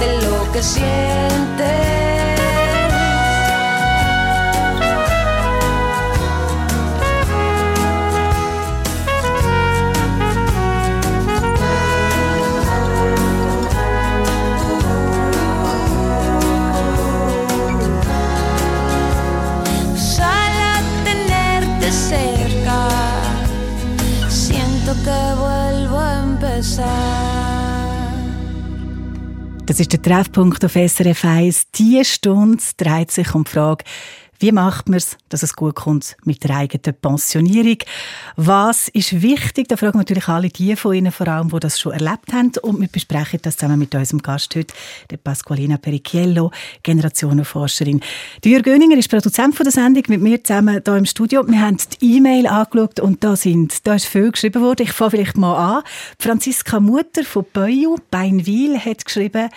de 0.00 0.22
lo 0.22 0.52
que 0.52 0.62
sientes. 0.62 2.03
Das 29.66 29.80
ist 29.80 29.92
der 29.94 30.02
Treffpunkt 30.02 30.62
auf 30.62 30.72
SRF 30.74 31.24
1. 31.24 31.70
Diese 31.74 32.04
Stunde 32.04 32.62
dreht 32.76 33.10
sich 33.10 33.34
um 33.34 33.44
die 33.44 33.50
Frage, 33.50 33.82
wie 34.44 34.52
macht 34.52 34.90
man 34.90 34.98
es, 34.98 35.16
dass 35.30 35.42
es 35.42 35.56
gut 35.56 35.74
kommt 35.74 36.18
mit 36.24 36.44
der 36.44 36.54
eigenen 36.54 36.94
Pensionierung? 37.00 37.78
Was 38.36 38.88
ist 38.88 39.22
wichtig? 39.22 39.68
Da 39.68 39.78
fragen 39.78 39.96
natürlich 39.96 40.28
alle 40.28 40.50
die 40.50 40.76
von 40.76 40.92
Ihnen 40.92 41.12
vor 41.12 41.28
allem, 41.28 41.48
die 41.48 41.60
das 41.60 41.80
schon 41.80 41.92
erlebt 41.92 42.30
haben. 42.34 42.52
Und 42.60 42.78
wir 42.78 42.88
besprechen 42.88 43.40
das 43.40 43.56
zusammen 43.56 43.78
mit 43.78 43.94
unserem 43.94 44.20
Gast 44.20 44.54
heute, 44.54 44.74
der 45.08 45.16
Pasqualina 45.16 45.78
Perichiello, 45.78 46.50
Generationenforscherin. 46.82 48.02
Jürg 48.44 48.64
Göninger 48.64 48.98
ist 48.98 49.08
Produzent 49.08 49.54
von 49.54 49.64
der 49.64 49.72
Sendung 49.72 50.02
mit 50.08 50.20
mir 50.20 50.44
zusammen 50.44 50.82
hier 50.84 50.96
im 50.96 51.06
Studio. 51.06 51.42
Wir 51.48 51.62
haben 51.62 51.78
die 52.02 52.16
E-Mail 52.16 52.46
angeschaut 52.46 53.00
und 53.00 53.24
da, 53.24 53.36
sind, 53.36 53.86
da 53.86 53.94
ist 53.94 54.04
viel 54.04 54.30
geschrieben 54.30 54.60
worden. 54.60 54.82
Ich 54.82 54.92
fange 54.92 55.12
vielleicht 55.12 55.38
mal 55.38 55.78
an. 55.78 55.82
Franziska 56.18 56.80
Mutter 56.80 57.24
von 57.24 57.46
Beuju, 57.50 57.96
Beinwil, 58.10 58.78
hat 58.78 59.06
geschrieben, 59.06 59.48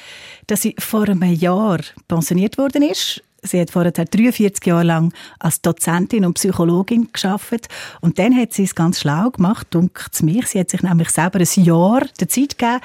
dass 0.45 0.61
sie 0.61 0.77
vor 0.79 1.09
einem 1.09 1.23
Jahr 1.23 1.81
pensioniert 2.07 2.57
worden 2.57 2.83
ist 2.83 3.21
Sie 3.47 3.59
hat 3.59 3.71
vorher 3.71 3.91
43 3.91 4.65
Jahre 4.65 4.83
lang 4.83 5.13
als 5.39 5.61
Dozentin 5.61 6.25
und 6.25 6.35
Psychologin 6.35 7.09
geschafft 7.11 7.67
und 8.01 8.19
dann 8.19 8.35
hat 8.35 8.53
sie 8.53 8.63
es 8.63 8.75
ganz 8.75 8.99
schlau 8.99 9.31
gemacht, 9.31 9.67
dunkt 9.71 10.21
mich. 10.23 10.47
Sie 10.47 10.59
hat 10.59 10.69
sich 10.69 10.83
nämlich 10.83 11.09
selber 11.09 11.39
ein 11.39 11.63
Jahr 11.63 12.05
der 12.19 12.29
Zeit 12.29 12.57
gegeben, 12.57 12.81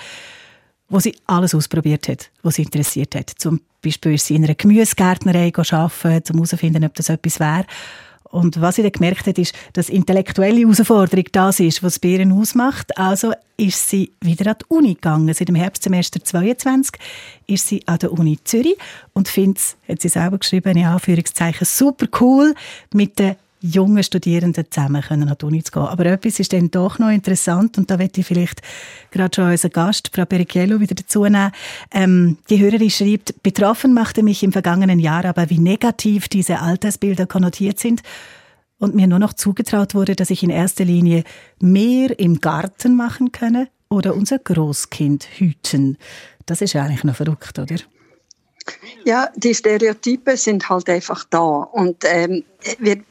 wo 0.88 1.01
sie 1.01 1.16
alles 1.27 1.55
ausprobiert 1.55 2.09
hat, 2.09 2.31
was 2.42 2.57
sie 2.57 2.62
interessiert 2.62 3.14
hat. 3.14 3.31
Zum 3.37 3.61
Beispiel 3.83 4.14
ist 4.14 4.27
sie 4.27 4.37
in 4.37 4.44
einer 4.44 4.55
Gemüsegärtnerei 4.55 5.53
arbeiten, 5.55 6.33
um 6.33 6.38
herauszufinden, 6.38 6.85
ob 6.85 6.94
das 6.94 7.09
etwas 7.09 7.40
wäre. 7.40 7.66
Und 8.33 8.62
was 8.62 8.77
sie 8.77 8.83
dann 8.83 8.92
gemerkt 8.92 9.27
hat, 9.27 9.38
ist, 9.38 9.55
dass 9.75 9.90
intellektuelle 9.90 10.61
Herausforderung 10.61 11.26
das 11.33 11.61
ist, 11.61 11.83
was 11.83 11.99
Bären 11.99 12.33
ausmacht. 12.33 12.97
Also 12.97 13.33
ist 13.59 13.91
sie 13.91 14.12
wieder 14.22 14.51
an 14.53 14.57
die 14.59 14.74
Uni 14.74 14.95
gegangen. 14.95 15.33
Seit 15.35 15.49
dem 15.49 15.55
Herbstsemester 15.55 16.24
22 16.24 16.95
ist 17.47 17.68
sie 17.68 17.87
an 17.87 17.99
der 17.99 18.11
Uni 18.11 18.39
Zürich 18.43 18.76
und 19.12 19.28
findet 19.28 19.59
es, 19.59 19.76
hat 19.87 20.01
sie 20.01 20.09
selber 20.09 20.39
geschrieben, 20.39 20.78
in 20.78 20.87
Anführungszeichen, 20.87 21.66
super 21.66 22.07
cool, 22.20 22.55
mit 22.95 23.18
den 23.18 23.37
jungen 23.63 24.03
Studierenden 24.03 24.67
zusammen 24.71 25.03
können 25.03 25.29
an 25.29 25.37
die 25.41 25.45
Uni 25.45 25.63
zu 25.63 25.73
gehen. 25.73 25.83
Aber 25.83 26.07
etwas 26.07 26.41
ist 26.41 26.53
dann 26.53 26.71
doch 26.71 26.99
noch 26.99 27.11
interessant 27.11 27.79
und 27.79 27.91
da 27.91 27.97
möchte 27.97 28.21
ich 28.21 28.27
vielleicht 28.27 28.61
gerade 29.11 29.35
schon 29.35 29.51
unseren 29.51 29.71
Gast, 29.71 30.11
Frau 30.13 30.25
Perichiello, 30.25 30.81
wieder 30.81 30.95
dazu 30.95 31.25
nehmen. 31.25 31.53
Ähm, 31.93 32.39
die 32.51 32.59
Hörerin 32.59 32.91
schreibt, 32.91 33.43
betroffen 33.43 33.95
machte 33.95 34.23
mich 34.23 34.43
im 34.43 34.53
vergangenen 34.53 34.99
Jahr 34.99 35.25
aber, 35.25 35.49
wie 35.49 35.59
negativ 35.59 36.29
diese 36.29 36.61
Altersbilder 36.61 37.27
konnotiert 37.27 37.79
sind 37.79 38.03
und 38.79 38.95
mir 38.95 39.07
nur 39.07 39.21
noch 39.21 39.33
zugetraut 39.33 39.95
wurde, 39.95 40.17
dass 40.17 40.31
ich 40.31 40.43
in 40.43 40.51
erster 40.51 40.85
Linie 40.85 41.23
mehr 41.61 42.19
im 42.19 42.41
Garten 42.41 42.97
machen 42.97 43.31
könne 43.31 43.69
oder 43.89 44.15
unser 44.15 44.39
Großkind 44.39 45.25
hüten. 45.39 45.99
Das 46.47 46.61
ist 46.61 46.73
ja 46.73 46.83
eigentlich 46.83 47.05
noch 47.05 47.15
verrückt, 47.15 47.59
oder? 47.59 47.77
Ja, 49.05 49.29
die 49.37 49.55
Stereotype 49.55 50.37
sind 50.37 50.69
halt 50.69 50.89
einfach 50.89 51.25
da. 51.31 51.39
Und 51.41 52.05
ähm, 52.07 52.45
wir, 52.79 53.03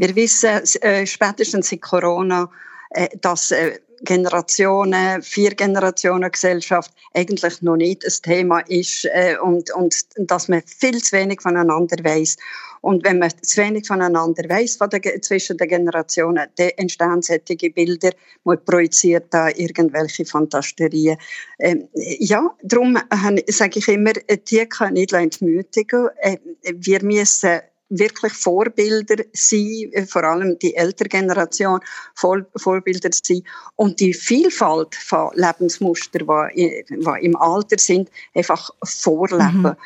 wir 0.00 0.16
wissen 0.16 0.62
äh, 0.80 1.06
spätestens 1.06 1.68
seit 1.68 1.82
Corona, 1.82 2.50
äh, 2.90 3.08
dass 3.20 3.50
äh, 3.50 3.78
Generationen, 4.02 5.20
vier 5.22 5.50
Generationen 5.50 6.32
Gesellschaft 6.32 6.90
eigentlich 7.12 7.60
noch 7.60 7.76
nicht 7.76 8.02
ein 8.06 8.12
Thema 8.22 8.60
ist 8.60 9.04
äh, 9.04 9.36
und, 9.36 9.70
und 9.74 9.94
dass 10.16 10.48
man 10.48 10.62
viel 10.62 11.02
zu 11.02 11.16
wenig 11.16 11.42
voneinander 11.42 12.02
weiß. 12.02 12.38
Und 12.80 13.04
wenn 13.04 13.18
man 13.18 13.30
zu 13.42 13.60
wenig 13.60 13.86
voneinander 13.86 14.48
weiß 14.48 14.76
von 14.76 14.88
der, 14.88 15.20
zwischen 15.20 15.58
den 15.58 15.68
Generationen, 15.68 16.46
dann 16.56 16.70
entstehen 16.78 17.20
solche 17.20 17.70
Bilder, 17.70 18.12
man 18.44 18.64
projiziert 18.64 19.26
da 19.34 19.50
irgendwelche 19.50 20.24
Fantasterien. 20.24 21.18
Ähm, 21.58 21.88
ja, 21.92 22.50
darum 22.62 22.96
äh, 22.96 23.52
sage 23.52 23.80
ich 23.80 23.88
immer, 23.88 24.14
die 24.14 24.66
können 24.66 24.94
nicht 24.94 25.12
entmutigen. 25.12 26.08
Äh, 26.22 26.38
wir 26.72 27.04
müssen 27.04 27.60
wirklich 27.90 28.32
Vorbilder 28.32 29.24
sein, 29.32 29.90
äh, 29.92 30.06
vor 30.06 30.24
allem 30.24 30.58
die 30.58 30.74
ältere 30.74 31.08
Generation 31.08 31.80
Vor 32.14 32.46
Vorbilder 32.56 33.10
sein 33.12 33.42
und 33.76 34.00
die 34.00 34.14
Vielfalt 34.14 34.94
von 34.94 35.30
Lebensmustern, 35.34 36.26
die, 36.54 36.84
die 36.88 37.24
im 37.26 37.36
Alter 37.36 37.78
sind, 37.78 38.10
einfach 38.34 38.70
vorleben. 38.84 39.62
Mhm. 39.62 39.76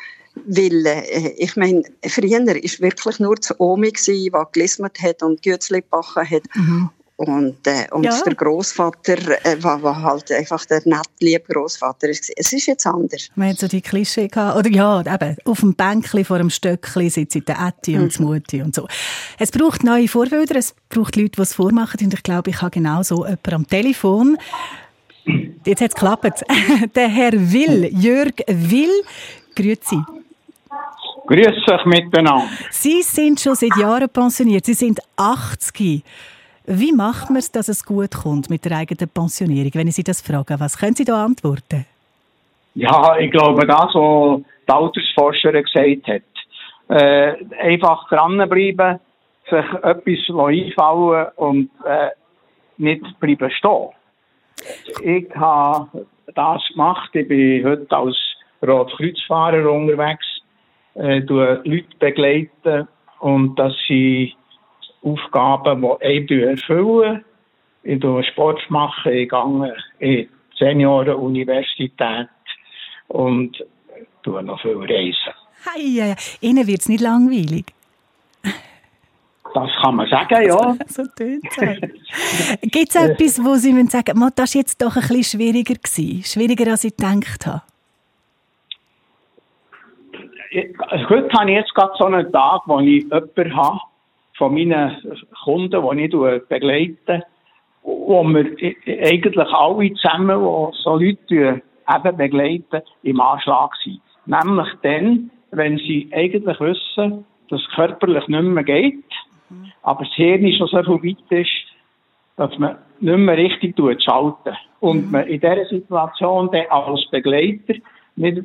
Weil, 0.47 0.85
äh, 0.85 1.29
ich 1.37 1.55
meine, 1.55 1.83
früher 2.07 2.45
war 2.45 2.55
wirklich 2.55 3.19
nur 3.19 3.35
das 3.35 3.57
Omi, 3.59 3.91
die 3.91 4.31
gelismet 4.51 5.01
hat 5.01 5.23
und 5.23 5.41
Gützli 5.41 5.81
gebacken 5.81 6.29
hat. 6.29 6.43
Mhm. 6.53 6.89
Und, 7.17 7.65
äh, 7.65 7.87
und 7.91 8.03
ja. 8.03 8.21
der 8.25 8.35
Großvater 8.35 9.45
äh, 9.45 9.63
war, 9.63 9.81
war, 9.81 10.01
halt 10.01 10.29
einfach 10.33 10.65
der 10.65 10.81
nett 10.83 11.07
liebe 11.21 11.45
Großvater. 11.53 12.09
Es 12.09 12.51
ist 12.51 12.65
jetzt 12.65 12.85
anders. 12.85 13.29
Man 13.35 13.49
hat 13.49 13.57
so 13.57 13.69
die 13.69 13.81
Klischee 13.81 14.27
gehabt, 14.27 14.57
oder 14.57 14.69
ja, 14.69 14.99
eben, 14.99 15.37
auf 15.45 15.61
dem 15.61 15.75
Bänkli 15.75 16.25
vor 16.25 16.39
dem 16.39 16.49
Stöckli 16.49 17.09
sitzen 17.09 17.45
der 17.45 17.57
Ätti 17.67 17.97
und 17.97 18.19
mhm. 18.19 18.25
Mutti 18.25 18.61
und 18.61 18.75
so. 18.75 18.85
Es 19.39 19.51
braucht 19.51 19.85
neue 19.85 20.09
Vorbilder, 20.09 20.57
es 20.57 20.75
braucht 20.89 21.15
Leute, 21.15 21.31
die 21.37 21.41
es 21.41 21.53
vormachen 21.53 22.01
und 22.03 22.13
ich 22.13 22.23
glaube, 22.23 22.49
ich 22.49 22.61
habe 22.61 22.71
genau 22.71 23.01
so 23.01 23.23
jemanden 23.23 23.53
am 23.53 23.67
Telefon. 23.67 24.37
Jetzt 25.65 25.81
hat 25.81 25.91
es 25.91 25.95
geklappt. 25.95 26.43
Der 26.95 27.07
Herr 27.07 27.31
Will, 27.31 27.89
Jörg 27.93 28.33
Will, 28.47 28.91
grüezi. 29.55 30.01
Grüß 31.27 31.67
euch 31.71 31.85
miteinander. 31.85 32.47
Sie 32.69 33.01
sind 33.01 33.39
schon 33.39 33.55
seit 33.55 33.75
Jahren 33.77 34.09
pensioniert. 34.09 34.65
Sie 34.65 34.73
sind 34.73 34.99
80. 35.15 36.03
Wie 36.67 36.93
macht 36.93 37.29
man 37.29 37.37
es, 37.37 37.51
dass 37.51 37.67
es 37.67 37.85
gut 37.85 38.15
kommt 38.15 38.49
mit 38.49 38.65
der 38.65 38.77
eigenen 38.77 39.09
Pensionierung? 39.09 39.71
Wenn 39.75 39.87
ich 39.87 39.95
Sie 39.95 40.03
das 40.03 40.21
frage, 40.21 40.59
was 40.59 40.77
können 40.77 40.95
Sie 40.95 41.05
da 41.05 41.23
antworten? 41.23 41.85
Ja, 42.73 43.17
ich 43.17 43.31
glaube, 43.31 43.65
das, 43.67 43.93
was 43.93 44.41
die 44.67 44.71
Altersforscherin 44.71 45.63
gesagt 45.63 46.07
hat. 46.07 46.21
Äh, 46.87 47.45
einfach 47.59 48.07
dranbleiben, 48.09 48.99
sich 49.49 49.65
etwas 49.83 50.35
einfallen 50.35 51.27
und 51.35 51.69
äh, 51.85 52.09
nicht 52.77 53.19
bleiben 53.19 53.51
stehen. 53.51 53.89
Ich 55.01 55.35
habe 55.35 56.05
das 56.33 56.61
gemacht. 56.71 57.09
Ich 57.13 57.27
bin 57.27 57.63
heute 57.63 57.95
als 57.95 58.17
Rotkreuzfahrer 58.65 59.71
unterwegs, 59.71 60.25
äh, 60.95 61.19
Leute 61.19 61.85
begleiten 61.99 62.87
und 63.19 63.55
das 63.57 63.73
sind 63.87 64.33
Aufgaben, 65.05 65.81
die 65.81 66.05
ich 66.05 66.31
erfülle. 66.31 67.23
Ich 67.83 68.03
mache 68.03 68.23
Sport, 68.23 68.59
machen, 68.69 69.11
ich 69.13 69.29
gehe 69.29 69.75
in 69.99 70.09
die 70.09 70.29
Seniorenuniversität 70.57 72.29
und 73.07 73.63
tue 74.23 74.41
noch 74.41 74.59
viel 74.61 74.77
reisen. 74.77 75.33
Hey, 75.73 76.15
Ihnen 76.41 76.65
wird 76.67 76.81
es 76.81 76.89
nicht 76.89 77.01
langweilig? 77.01 77.65
Das 79.53 79.69
kann 79.81 79.95
man 79.95 80.09
sagen, 80.09 80.45
ja. 80.45 80.75
so 80.87 81.03
tönt 81.15 81.45
es. 81.45 82.61
Gibt 82.61 82.89
es 82.89 82.95
etwas, 83.09 83.43
wo 83.43 83.55
Sie 83.55 83.71
sagen 83.87 84.19
müssen, 84.19 84.33
das 84.35 84.53
war 84.53 84.61
jetzt 84.61 84.81
doch 84.81 84.95
ein 84.95 85.01
bisschen 85.07 85.39
schwieriger 85.39 85.75
gewesen? 85.75 86.23
Schwieriger, 86.23 86.71
als 86.71 86.83
ich 86.83 86.95
gedacht 86.97 87.45
habe? 87.45 87.61
Heute 91.09 91.29
habe 91.37 91.51
ich 91.51 91.57
jetzt 91.57 91.73
gerade 91.73 91.93
so 91.97 92.05
einen 92.05 92.31
Tag, 92.31 92.61
wo 92.65 92.79
ich 92.79 93.03
jemanden 93.03 93.55
habe, 93.55 93.79
von 94.37 94.53
meinen 94.53 94.97
Kunden, 95.43 95.81
die 95.97 96.05
ich 96.05 96.47
begleite, 96.47 97.23
wo 97.83 98.23
wir 98.23 98.45
eigentlich 98.87 99.53
alle 99.53 99.93
zusammen, 99.93 100.39
die 100.39 100.77
so 100.83 100.95
Leute 100.95 101.61
eben 101.87 102.17
begleiten, 102.17 102.81
im 103.03 103.21
Anschlag 103.21 103.71
sind. 103.83 104.01
Nämlich 104.25 104.67
dann, 104.81 105.31
wenn 105.51 105.77
sie 105.77 106.09
eigentlich 106.11 106.59
wissen, 106.59 107.25
dass 107.49 107.61
es 107.61 107.75
körperlich 107.75 108.27
nicht 108.27 108.41
mehr 108.41 108.63
geht, 108.63 109.03
mhm. 109.49 109.71
aber 109.83 110.03
das 110.03 110.13
Hirn 110.15 110.51
schon 110.53 110.67
so 110.67 110.83
viel 110.83 111.15
weit 111.15 111.31
ist, 111.31 111.65
dass 112.37 112.57
man 112.57 112.77
nicht 112.99 113.17
mehr 113.17 113.37
richtig 113.37 113.75
schalten 114.01 114.57
Und 114.79 115.05
mhm. 115.05 115.11
man 115.11 115.27
in 115.27 115.39
dieser 115.39 115.65
Situation 115.65 116.49
dann 116.51 116.65
als 116.69 117.05
Begleiter 117.11 117.75
nicht 118.15 118.37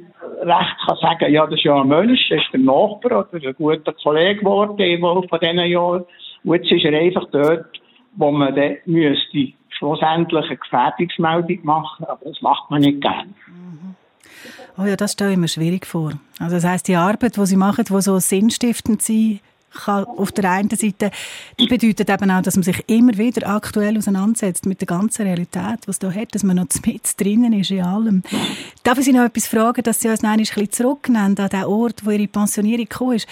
recht 0.43 0.77
kann 0.87 0.97
sagen, 1.01 1.33
ja, 1.33 1.47
das 1.47 1.55
ist 1.55 1.65
ja 1.65 1.81
ein 1.81 1.89
Mensch, 1.89 2.29
das 2.29 2.41
ist 2.41 2.53
der 2.53 2.61
Nachbar 2.61 3.29
oder 3.33 3.49
ein 3.49 3.55
guter 3.55 3.93
Kollege 3.93 4.41
geworden 4.41 5.29
von 5.29 5.41
diesen 5.41 5.59
Jahren. 5.59 6.05
Und 6.45 6.55
jetzt 6.55 6.73
ist 6.73 6.85
er 6.85 6.99
einfach 6.99 7.27
dort, 7.31 7.81
wo 8.17 8.31
man 8.31 8.55
dann 8.55 8.77
müsste 8.87 9.53
schlussendlich 9.71 10.45
eine 10.47 10.57
Gefährdungsmeldung 10.57 11.59
machen, 11.65 12.05
aber 12.07 12.25
das 12.25 12.41
macht 12.43 12.71
man 12.71 12.83
nicht 12.83 13.01
gern. 13.01 13.35
Mhm. 13.47 13.95
Oh 14.79 14.85
ja, 14.85 14.97
das 14.97 15.13
stelle 15.13 15.33
ich 15.33 15.39
mir 15.39 15.49
schwierig 15.49 15.87
vor. 15.87 16.13
Also 16.39 16.57
das 16.57 16.65
heißt, 16.65 16.89
die 16.89 16.97
Arbeit, 16.97 17.37
die 17.37 17.47
Sie 17.47 17.57
machen, 17.57 17.85
die 17.85 18.01
so 18.01 18.19
sinnstiftend 18.19 19.03
sein 19.03 19.41
kann, 19.73 20.05
auf 20.05 20.33
der 20.33 20.51
einen 20.51 20.71
Seite, 20.71 21.11
die 21.59 21.67
bedeutet 21.67 22.11
eben 22.11 22.31
auch, 22.31 22.43
dass 22.43 22.57
man 22.57 22.63
sich 22.63 22.83
immer 22.89 23.17
wieder 23.17 23.49
aktuell 23.49 23.97
auseinandersetzt 23.97 24.67
mit 24.67 24.81
der 24.81 24.87
ganzen 24.87 25.23
Realität, 25.23 25.81
was 25.87 25.99
da 25.99 26.13
hat, 26.13 26.35
dass 26.35 26.43
man 26.43 26.57
noch 26.57 26.67
mit 26.87 27.21
drinnen 27.21 27.53
ist 27.53 27.71
in 27.71 27.83
allem. 27.83 28.23
Darf 28.83 28.99
ich 28.99 29.05
Sie 29.05 29.13
noch 29.13 29.25
etwas 29.25 29.47
fragen, 29.47 29.83
dass 29.83 30.01
Sie 30.01 30.09
uns 30.09 30.23
noch 30.23 30.31
ein 30.31 30.39
bisschen 30.39 30.71
zurücknehmen 30.73 31.39
an 31.39 31.49
den 31.49 31.65
Ort, 31.65 32.05
wo 32.05 32.11
Ihre 32.11 32.27
Pensionierung 32.27 32.87
gekommen 32.87 33.17
ist? 33.17 33.29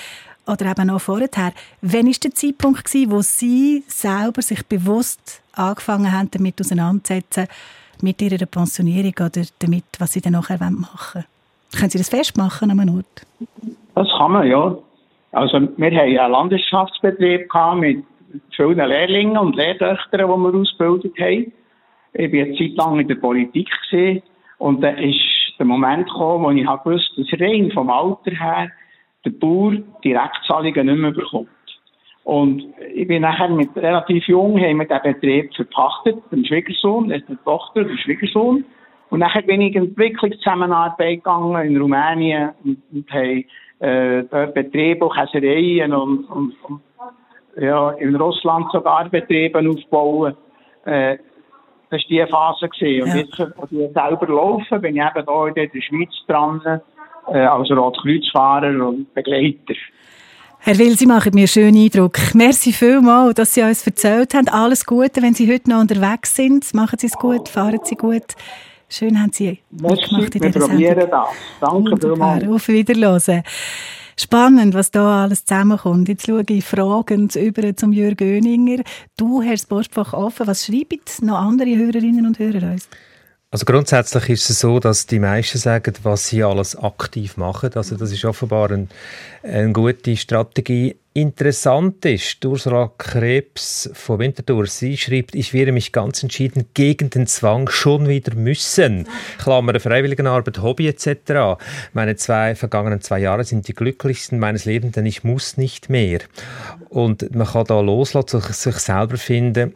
Oder 0.47 0.71
eben 0.71 0.89
auch 0.91 1.01
vorher. 1.01 1.53
Wann 1.83 2.07
war 2.07 2.13
der 2.23 2.35
Zeitpunkt, 2.35 2.85
gewesen, 2.85 3.11
wo 3.11 3.21
Sie 3.21 3.85
selber 3.87 4.41
sich 4.41 4.65
bewusst 4.65 5.43
angefangen 5.53 6.11
haben, 6.11 6.31
damit 6.31 6.59
auseinanderzusetzen, 6.61 7.49
mit 8.01 8.23
Ihrer 8.23 8.47
Pensionierung 8.47 9.15
oder 9.21 9.43
damit, 9.59 9.85
was 9.99 10.13
Sie 10.13 10.21
dann 10.21 10.33
nachher 10.33 10.59
machen 10.71 11.15
wollen? 11.15 11.25
Können 11.73 11.91
Sie 11.91 11.99
das 11.99 12.09
festmachen 12.09 12.71
an 12.71 12.81
einem 12.81 12.97
Ort? 12.97 13.27
Das 13.95 14.09
kann 14.17 14.33
man, 14.33 14.47
ja. 14.47 14.79
Also, 15.33 15.61
wir 15.61 15.91
haben 15.91 16.19
einen 16.19 16.33
Landwirtschaftsbetrieb 16.33 17.49
mit 17.77 18.05
vielen 18.57 18.89
Lehrlingen 18.89 19.37
und 19.37 19.57
Lehrtöchtern, 19.57 20.21
die 20.21 20.27
wir 20.27 20.55
ausgebildet 20.55 21.13
haben. 21.19 21.53
Ich 22.15 22.33
war 22.33 22.41
eine 22.41 22.57
Zeit 22.57 22.77
lang 22.77 23.01
in 23.01 23.09
der 23.09 23.15
Politik 23.17 23.69
und 24.59 24.81
dann 24.83 24.99
ist 24.99 25.55
der 25.59 25.67
Moment 25.67 26.09
gekommen, 26.09 26.45
wo 26.45 26.51
ich 26.51 26.67
wusste, 26.67 27.23
dass 27.23 27.41
rein 27.41 27.71
vom 27.73 27.91
Alter 27.91 28.31
her 28.31 28.71
der 29.25 29.31
Bauer 29.31 29.77
Direktzahlungen 30.03 30.87
nicht 30.87 30.99
mehr 30.99 31.11
bekommt. 31.11 31.49
Und 32.25 32.63
ich 32.95 33.09
bin 33.09 33.23
nachher 33.23 33.49
mit 33.49 33.75
relativ 33.77 34.27
jung, 34.29 34.61
haben 34.61 34.79
wir 34.79 34.87
den 34.87 35.03
Betrieb 35.03 35.55
verpachtet, 35.55 36.17
dem 36.31 36.45
Schwiegersohn, 36.45 37.09
die 37.09 37.37
Tochter, 37.45 37.85
der 37.85 37.97
Schwiegersohn. 37.97 38.65
Und 39.11 39.21
nachher 39.21 39.43
bin 39.43 39.63
ich 39.63 39.75
in 39.75 39.85
Entwicklungszusammenarbeit 39.85 41.19
gegangen 41.19 41.67
in 41.67 41.81
Rumänien 41.81 42.51
und, 42.65 42.83
und 42.93 43.11
habe 43.11 43.45
äh, 43.81 44.23
Betriebe, 44.55 45.09
Käsereien 45.09 45.93
und, 45.93 46.25
und, 46.25 46.55
und, 46.65 46.81
ja, 47.61 47.91
in 47.93 48.15
Russland 48.17 48.71
sogar 48.73 49.09
Betriebe 49.09 49.59
aufbauen. 49.59 50.37
Äh, 50.85 51.19
das 51.91 52.03
war 52.03 52.09
die 52.09 52.27
Phase. 52.31 52.69
Gewesen. 52.69 53.03
Und 53.03 53.09
ja. 53.09 53.17
jetzt, 53.17 53.57
wo 53.57 53.67
die 53.67 53.89
selber 53.93 54.27
laufen, 54.29 54.81
bin 54.81 54.97
ich 54.97 55.03
eben 55.03 55.27
hier 55.27 55.65
in 55.65 55.71
der 55.73 55.81
Schweiz 55.81 56.11
dran, 56.27 56.81
äh, 57.33 57.39
als 57.39 57.71
Rotkreuzfahrer 57.71 58.87
und 58.87 59.13
Begleiter. 59.15 59.75
Herr 60.61 60.77
Will, 60.79 60.97
Sie 60.99 61.07
machen 61.07 61.33
mir 61.35 61.43
einen 61.43 61.49
schönen 61.49 61.77
Eindruck. 61.77 62.19
Merci 62.35 62.73
vielmals, 62.73 63.35
dass 63.35 63.55
Sie 63.55 63.63
uns 63.63 63.87
erzählt 63.87 64.35
haben. 64.35 64.49
Alles 64.49 64.85
Gute, 64.85 65.23
wenn 65.23 65.33
Sie 65.33 65.51
heute 65.51 65.71
noch 65.71 65.81
unterwegs 65.81 66.35
sind. 66.35 66.75
Machen 66.75 66.99
Sie 66.99 67.07
es 67.07 67.17
gut, 67.17 67.49
fahren 67.49 67.79
Sie 67.85 67.95
gut. 67.95 68.35
Schön 68.89 69.21
haben 69.21 69.33
Sie 69.33 69.59
mitgemacht 69.71 70.35
in 70.35 70.41
dieser 70.43 70.61
Sendung. 70.61 70.79
Wir 70.79 70.95
das. 70.95 71.29
Danke 71.61 71.97
vielmals. 72.01 72.49
Auf 72.49 72.69
Wiederhören. 72.69 73.43
Spannend, 74.21 74.75
was 74.75 74.91
da 74.91 75.25
alles 75.25 75.45
zusammenkommt. 75.45 76.09
Jetzt 76.09 76.27
schaue 76.27 76.43
ich 76.49 76.65
fragend 76.65 77.37
über 77.37 77.77
zum 77.77 77.93
Jürgen 77.93 78.17
Göninger. 78.17 78.83
Du 79.17 79.43
hast 79.43 79.63
das 79.63 79.67
Postfach 79.67 80.13
offen. 80.13 80.47
Was 80.47 80.67
schreiben 80.67 81.01
noch 81.23 81.39
andere 81.39 81.77
Hörerinnen 81.77 82.27
und 82.27 82.39
Hörer 82.39 82.73
uns? 82.73 82.89
Also 83.51 83.65
grundsätzlich 83.65 84.29
ist 84.29 84.51
es 84.51 84.61
so, 84.61 84.79
dass 84.79 85.07
die 85.07 85.19
meisten 85.19 85.57
sagen, 85.57 85.95
was 86.03 86.27
sie 86.27 86.45
alles 86.45 86.77
aktiv 86.77 87.39
machen. 87.39 87.71
Also 87.77 87.97
das 87.97 88.13
ist 88.13 88.27
offenbar 88.27 88.71
ein, 88.71 88.91
eine 89.43 89.73
gute 89.73 90.19
Strategie. 90.19 90.97
Interessant 91.15 92.05
ist, 92.05 92.45
Ursula 92.45 92.93
Krebs 92.99 93.89
von 93.95 94.19
Winterthur, 94.19 94.67
sie 94.67 94.99
schreibt, 94.99 95.35
ich 95.35 95.55
wehre 95.55 95.73
mich 95.73 95.93
ganz 95.93 96.23
entschieden 96.23 96.67
gegen 96.75 97.09
den 97.09 97.27
Zwang, 97.27 97.71
schon 97.71 98.07
wieder 98.07 98.35
müssen. 98.35 99.09
Klammer, 99.39 99.81
Freiwilligenarbeit, 99.81 100.61
Hobby 100.61 100.87
etc. 100.87 101.59
Meine 101.95 102.17
zwei 102.17 102.55
vergangenen 102.55 103.01
zwei 103.01 103.21
Jahre 103.21 103.45
sind 103.45 103.67
die 103.67 103.75
glücklichsten 103.75 104.39
meines 104.39 104.67
Lebens, 104.67 104.93
denn 104.93 105.07
ich 105.07 105.25
muss 105.25 105.57
nicht 105.57 105.89
mehr. 105.89 106.21
Und 106.91 107.35
man 107.35 107.47
kann 107.47 107.65
da 107.65 107.81
loslassen, 107.81 108.43
sich 108.43 108.77
selber 108.77 109.17
finden 109.17 109.73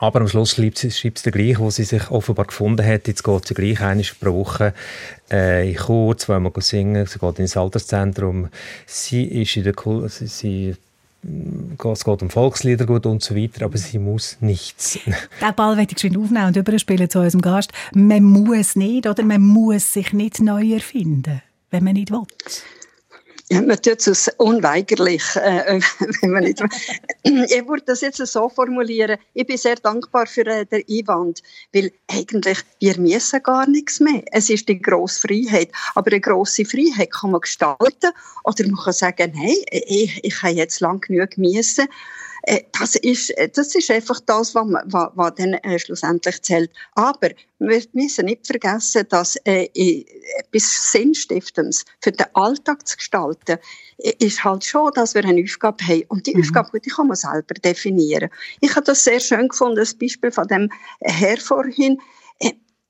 aber 0.00 0.22
am 0.22 0.28
Schluss 0.28 0.52
schreibt 0.52 0.78
sie, 0.78 1.12
gleich, 1.30 1.58
wo 1.58 1.70
sie 1.70 1.84
sich 1.84 2.10
offenbar 2.10 2.46
gefunden 2.46 2.84
hat. 2.84 3.06
Jetzt 3.06 3.22
geht 3.22 3.46
sie 3.46 3.54
gleich 3.54 3.80
einmal 3.82 4.06
pro 4.18 4.32
Woche 4.32 4.72
äh, 5.30 5.70
in 5.70 5.76
Chor, 5.76 6.16
zweimal 6.16 6.52
singen, 6.58 7.06
sie 7.06 7.18
geht 7.18 7.38
ins 7.38 7.56
Alterszentrum. 7.56 8.48
Sie 8.86 9.24
ist 9.24 9.56
in 9.56 9.64
der 9.64 9.74
Kul 9.74 10.08
sie, 10.08 10.26
sie 10.26 10.76
es 11.22 12.04
geht 12.04 12.22
um 12.22 12.30
Volkslieder 12.30 12.86
gut 12.86 13.04
und 13.04 13.22
so 13.22 13.36
weiter, 13.36 13.66
aber 13.66 13.76
sie 13.76 13.98
muss 13.98 14.38
nichts. 14.40 14.98
Den 15.04 15.54
Ball 15.54 15.76
werde 15.76 15.92
ich 15.92 16.00
schön 16.00 16.16
aufnehmen 16.16 16.46
und 16.46 16.56
überspielen 16.56 17.10
zu 17.10 17.20
unserem 17.20 17.42
Gast. 17.42 17.72
Man 17.92 18.22
muss 18.22 18.74
nicht 18.74 19.06
oder 19.06 19.22
man 19.22 19.42
muss 19.42 19.92
sich 19.92 20.14
nicht 20.14 20.40
neu 20.40 20.72
erfinden, 20.72 21.42
wenn 21.70 21.84
man 21.84 21.92
nicht 21.92 22.10
will. 22.10 22.22
Man 23.52 23.82
tut 23.82 24.06
es 24.06 24.28
unweigerlich, 24.36 25.24
äh, 25.34 25.80
wenn 26.20 26.30
man 26.30 26.44
nicht. 26.44 26.62
ich 27.24 27.68
würde 27.68 27.82
das 27.86 28.00
jetzt 28.00 28.24
so 28.24 28.48
formulieren. 28.48 29.18
Ich 29.34 29.44
bin 29.44 29.56
sehr 29.56 29.74
dankbar 29.74 30.26
für 30.26 30.46
äh, 30.46 30.64
den 30.66 30.84
Einwand, 30.88 31.42
weil 31.72 31.90
eigentlich 32.08 32.58
wir 32.78 32.96
müssen 32.98 33.42
gar 33.42 33.68
nichts 33.68 33.98
mehr. 33.98 34.22
Es 34.30 34.50
ist 34.50 34.68
die 34.68 34.80
grosse 34.80 35.20
Freiheit, 35.20 35.70
aber 35.96 36.12
eine 36.12 36.20
grosse 36.20 36.64
Freiheit 36.64 37.12
kann 37.12 37.32
man 37.32 37.40
gestalten 37.40 38.12
oder 38.44 38.66
man 38.68 38.84
kann 38.84 38.92
sagen, 38.92 39.32
hey, 39.34 39.64
ich, 39.70 40.22
ich 40.22 40.42
habe 40.42 40.54
jetzt 40.54 40.78
lang 40.78 41.00
genug 41.00 41.36
müssen 41.36 41.88
das 42.78 42.96
ist, 42.96 43.30
äh, 43.30 43.48
das 43.48 43.74
ist 43.74 43.90
einfach 43.90 44.20
das, 44.20 44.54
was, 44.54 44.66
was, 44.66 45.10
was 45.14 45.34
dann 45.36 45.54
äh, 45.54 45.78
schlussendlich 45.78 46.42
zählt. 46.42 46.70
Aber 46.94 47.30
wir 47.58 47.82
müssen 47.92 48.24
nicht 48.24 48.46
vergessen, 48.46 49.06
dass 49.08 49.36
äh, 49.44 49.68
etwas 50.38 50.92
Sinnstiftendes 50.92 51.84
für 52.00 52.12
den 52.12 52.26
Alltag 52.34 52.86
zu 52.86 52.96
gestalten, 52.96 53.58
ist 54.18 54.44
halt 54.44 54.64
schon, 54.64 54.90
dass 54.94 55.14
wir 55.14 55.24
eine 55.24 55.42
Aufgabe 55.42 55.84
haben. 55.86 56.04
Und 56.08 56.26
die 56.26 56.34
mhm. 56.34 56.42
Aufgabe, 56.42 56.80
die 56.80 56.90
kann 56.90 57.08
man 57.08 57.16
selber 57.16 57.54
definieren. 57.54 58.30
Ich 58.60 58.74
habe 58.74 58.86
das 58.86 59.04
sehr 59.04 59.20
schön 59.20 59.48
gefunden, 59.48 59.76
das 59.76 59.94
Beispiel 59.94 60.30
von 60.30 60.48
dem 60.48 60.70
Herr 61.00 61.36
vorhin. 61.36 62.00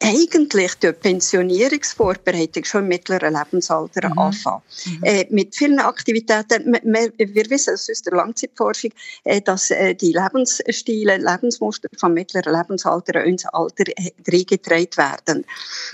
Eigentlich 0.03 0.75
die 0.77 0.93
Pensionierungsvorbereitung 0.93 2.65
schon 2.65 2.83
im 2.83 2.89
mittleren 2.89 3.35
Lebensalter 3.35 4.09
mhm. 4.09 4.19
anfangen. 4.19 4.63
Mhm. 4.87 5.05
Äh, 5.05 5.27
mit 5.31 5.55
vielen 5.55 5.79
Aktivitäten. 5.79 6.73
Wir, 6.83 7.13
wir 7.17 7.51
wissen 7.51 7.75
aus 7.75 7.87
der 7.87 8.15
Langzeitforschung, 8.15 8.93
äh, 9.25 9.41
dass 9.43 9.71
äh, 9.71 9.95
die 9.95 10.13
Lebensstile, 10.13 11.19
Lebensmuster 11.19 11.89
vom 11.97 12.15
mittleren 12.15 12.55
Lebensalter 12.55 13.23
ins 13.25 13.45
Alter 13.47 13.85
äh, 13.89 14.11
reingetragen 14.27 14.97
werden. 14.97 15.45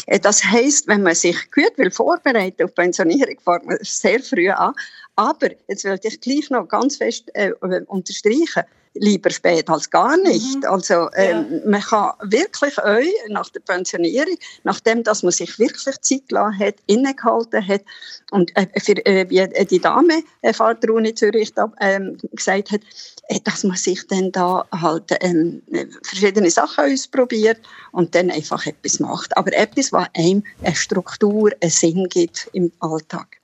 Äh, 0.06 0.20
das 0.20 0.44
heißt, 0.44 0.86
wenn 0.86 1.02
man 1.02 1.14
sich 1.14 1.50
gut 1.50 1.72
will 1.76 1.90
vorbereiten 1.90 2.64
auf 2.64 2.74
Pensionierung, 2.74 3.36
fängt 3.44 3.66
man 3.66 3.78
sehr 3.82 4.20
früh 4.20 4.50
an. 4.50 4.72
Aber 5.16 5.48
jetzt 5.68 5.84
will 5.84 5.98
ich 6.02 6.20
gleich 6.20 6.50
noch 6.50 6.68
ganz 6.68 6.98
fest 6.98 7.30
äh, 7.34 7.52
unterstreichen, 7.86 8.64
lieber 8.98 9.30
spät 9.30 9.68
als 9.68 9.90
gar 9.90 10.16
nicht. 10.16 10.56
Mhm. 10.56 10.64
Also 10.64 11.08
ähm, 11.14 11.46
ja. 11.50 11.70
man 11.70 11.80
kann 11.80 12.12
wirklich 12.22 12.82
euch 12.82 13.12
nach 13.28 13.48
der 13.50 13.60
Pensionierung, 13.60 14.36
nachdem 14.64 15.02
dass 15.02 15.22
man 15.22 15.32
sich 15.32 15.58
wirklich 15.58 16.00
Zeit 16.00 16.28
gelassen 16.28 16.58
hat, 16.58 16.74
innegehalten 16.86 17.66
hat 17.66 17.82
und 18.30 18.56
äh, 18.56 18.66
für, 18.80 19.04
äh, 19.06 19.28
wie 19.28 19.64
die 19.66 19.80
Dame 19.80 20.22
äh, 20.42 20.52
Vater 20.52 20.88
Zürich 21.14 21.52
da, 21.54 21.72
ähm, 21.80 22.16
gesagt 22.32 22.72
hat, 22.72 22.80
äh, 23.28 23.40
dass 23.42 23.64
man 23.64 23.76
sich 23.76 24.06
dann 24.06 24.32
da 24.32 24.64
halt 24.72 25.16
ähm, 25.20 25.62
verschiedene 26.02 26.50
Sachen 26.50 26.92
ausprobiert 26.92 27.58
und 27.92 28.14
dann 28.14 28.30
einfach 28.30 28.66
etwas 28.66 29.00
macht. 29.00 29.36
Aber 29.36 29.52
etwas, 29.52 29.92
was 29.92 30.08
einem 30.14 30.42
eine 30.62 30.74
Struktur, 30.74 31.50
einen 31.60 31.70
Sinn 31.70 32.08
gibt 32.08 32.48
im 32.52 32.72
Alltag. 32.80 33.38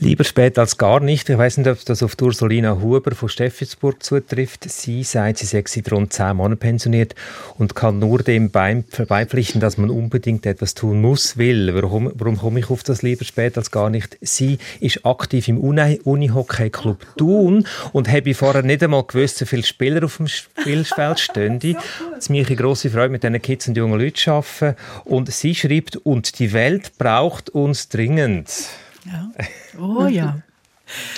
Lieber 0.00 0.24
spät 0.24 0.58
als 0.58 0.76
gar 0.76 0.98
nicht. 0.98 1.28
Ich 1.28 1.38
weiß 1.38 1.58
nicht, 1.58 1.68
ob 1.68 1.84
das 1.84 2.02
auf 2.02 2.16
Ursulina 2.20 2.80
Huber 2.80 3.14
von 3.14 3.28
Steffensburg 3.28 4.02
zutrifft. 4.02 4.68
Sie 4.68 5.04
sagt, 5.04 5.38
sie 5.38 5.46
sei 5.46 5.62
seit 5.66 5.92
rund 5.92 6.12
zehn 6.12 6.36
Monaten 6.36 6.58
pensioniert 6.58 7.14
und 7.58 7.76
kann 7.76 8.00
nur 8.00 8.18
dem 8.18 8.50
beipflichten, 8.50 9.60
dass 9.60 9.78
man 9.78 9.90
unbedingt 9.90 10.46
etwas 10.46 10.74
tun 10.74 11.00
muss, 11.00 11.36
will. 11.36 11.72
Warum, 11.74 12.10
warum 12.16 12.36
komme 12.36 12.58
ich 12.58 12.70
auf 12.70 12.82
das 12.82 13.02
lieber 13.02 13.24
spät 13.24 13.56
als 13.56 13.70
gar 13.70 13.88
nicht? 13.88 14.18
Sie 14.20 14.58
ist 14.80 15.06
aktiv 15.06 15.46
im 15.46 15.58
Uni-Hockey-Club 15.58 17.06
Thun 17.16 17.64
und 17.92 18.08
habe 18.10 18.34
vorher 18.34 18.62
nicht 18.62 18.82
einmal 18.82 19.04
gewusst, 19.04 19.40
wie 19.42 19.46
viele 19.46 19.62
Spieler 19.62 20.04
auf 20.04 20.16
dem 20.16 20.26
Spielfeld 20.26 21.20
stehen. 21.20 21.60
Es 22.16 22.24
ist 22.24 22.30
mir 22.30 22.46
eine 22.46 22.56
grosse 22.56 22.90
Freude, 22.90 23.10
mit 23.10 23.22
diesen 23.22 23.40
Kids 23.40 23.68
und 23.68 23.76
jungen 23.76 24.00
Leuten 24.00 24.16
zu 24.16 24.30
arbeiten. 24.30 24.76
Und 25.04 25.30
sie 25.30 25.54
schreibt, 25.54 25.96
und 25.96 26.38
die 26.38 26.52
Welt 26.52 26.92
braucht 26.98 27.50
uns 27.50 27.88
dringend. 27.88 28.48
Ja. 29.04 29.30
Oh 29.78 30.06
ja. 30.06 30.38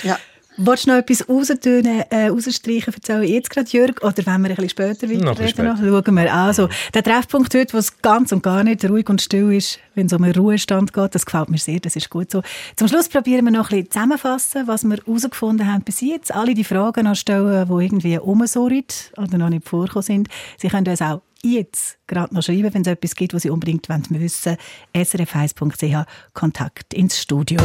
ja. 0.03 0.17
Wolltest 0.59 0.87
du 0.87 0.91
noch 0.91 0.97
etwas 0.97 1.29
raustönen, 1.29 2.03
äh, 2.09 2.29
rausstreichen, 2.29 2.91
erzählen 2.91 3.23
jetzt 3.23 3.51
gerade, 3.51 3.69
Jörg, 3.69 4.01
oder 4.01 4.25
wenn 4.25 4.41
wir 4.41 4.49
ein 4.49 4.55
bisschen 4.55 4.69
später 4.69 5.07
weiterreden? 5.07 5.65
Noch 5.65 5.77
schauen 5.77 6.15
wir. 6.15 6.33
Also, 6.33 6.67
der 6.95 7.03
Treffpunkt 7.03 7.53
heute, 7.53 7.73
wo 7.73 7.77
es 7.77 8.01
ganz 8.01 8.31
und 8.31 8.41
gar 8.41 8.63
nicht 8.63 8.83
ruhig 8.83 9.07
und 9.07 9.21
still 9.21 9.53
ist, 9.53 9.77
wenn 9.93 10.07
es 10.07 10.13
um 10.13 10.23
einen 10.23 10.33
Ruhestand 10.33 10.93
geht, 10.93 11.13
das 11.13 11.27
gefällt 11.27 11.49
mir 11.49 11.59
sehr, 11.59 11.79
das 11.79 11.95
ist 11.95 12.09
gut 12.09 12.31
so. 12.31 12.41
Zum 12.75 12.87
Schluss 12.87 13.07
probieren 13.07 13.45
wir 13.45 13.51
noch 13.51 13.69
ein 13.69 13.83
bisschen 13.83 13.91
zusammenfassen, 13.91 14.63
was 14.65 14.83
wir 14.83 14.97
herausgefunden 14.97 15.71
haben 15.71 15.83
bis 15.83 16.01
jetzt. 16.01 16.33
Alle 16.33 16.55
die 16.55 16.63
Fragen 16.63 17.05
anstellen, 17.05 17.67
die 17.67 17.85
irgendwie 17.85 18.15
rumsurren 18.15 18.83
oder 19.17 19.37
noch 19.37 19.49
nicht 19.49 19.69
vorgekommen 19.69 20.01
sind. 20.03 20.27
Sie 20.57 20.69
können 20.69 20.87
uns 20.87 21.03
auch 21.03 21.21
jetzt 21.43 21.97
gerade 22.07 22.33
noch 22.33 22.43
schreiben, 22.43 22.73
wenn 22.73 22.81
es 22.81 22.87
etwas 22.87 23.15
gibt, 23.15 23.33
was 23.33 23.43
Sie 23.43 23.49
unbedingt 23.49 23.87
wissen 23.89 24.57
wollen. 24.93 25.05
srf1.ch 25.05 26.05
Kontakt 26.33 26.93
ins 26.93 27.19
Studio. 27.19 27.59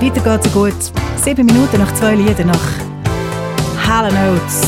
Weiter 0.00 0.20
geht's 0.20 0.52
so 0.52 0.60
gut. 0.60 0.92
Sieben 1.22 1.46
Minuten 1.46 1.78
nach 1.78 1.94
zwei 1.94 2.14
Liedern 2.14 2.48
nach 2.48 3.86
Hall 3.86 4.12
Notes 4.12 4.62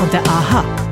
und 0.00 0.12
der 0.12 0.22
Aha. 0.26 0.83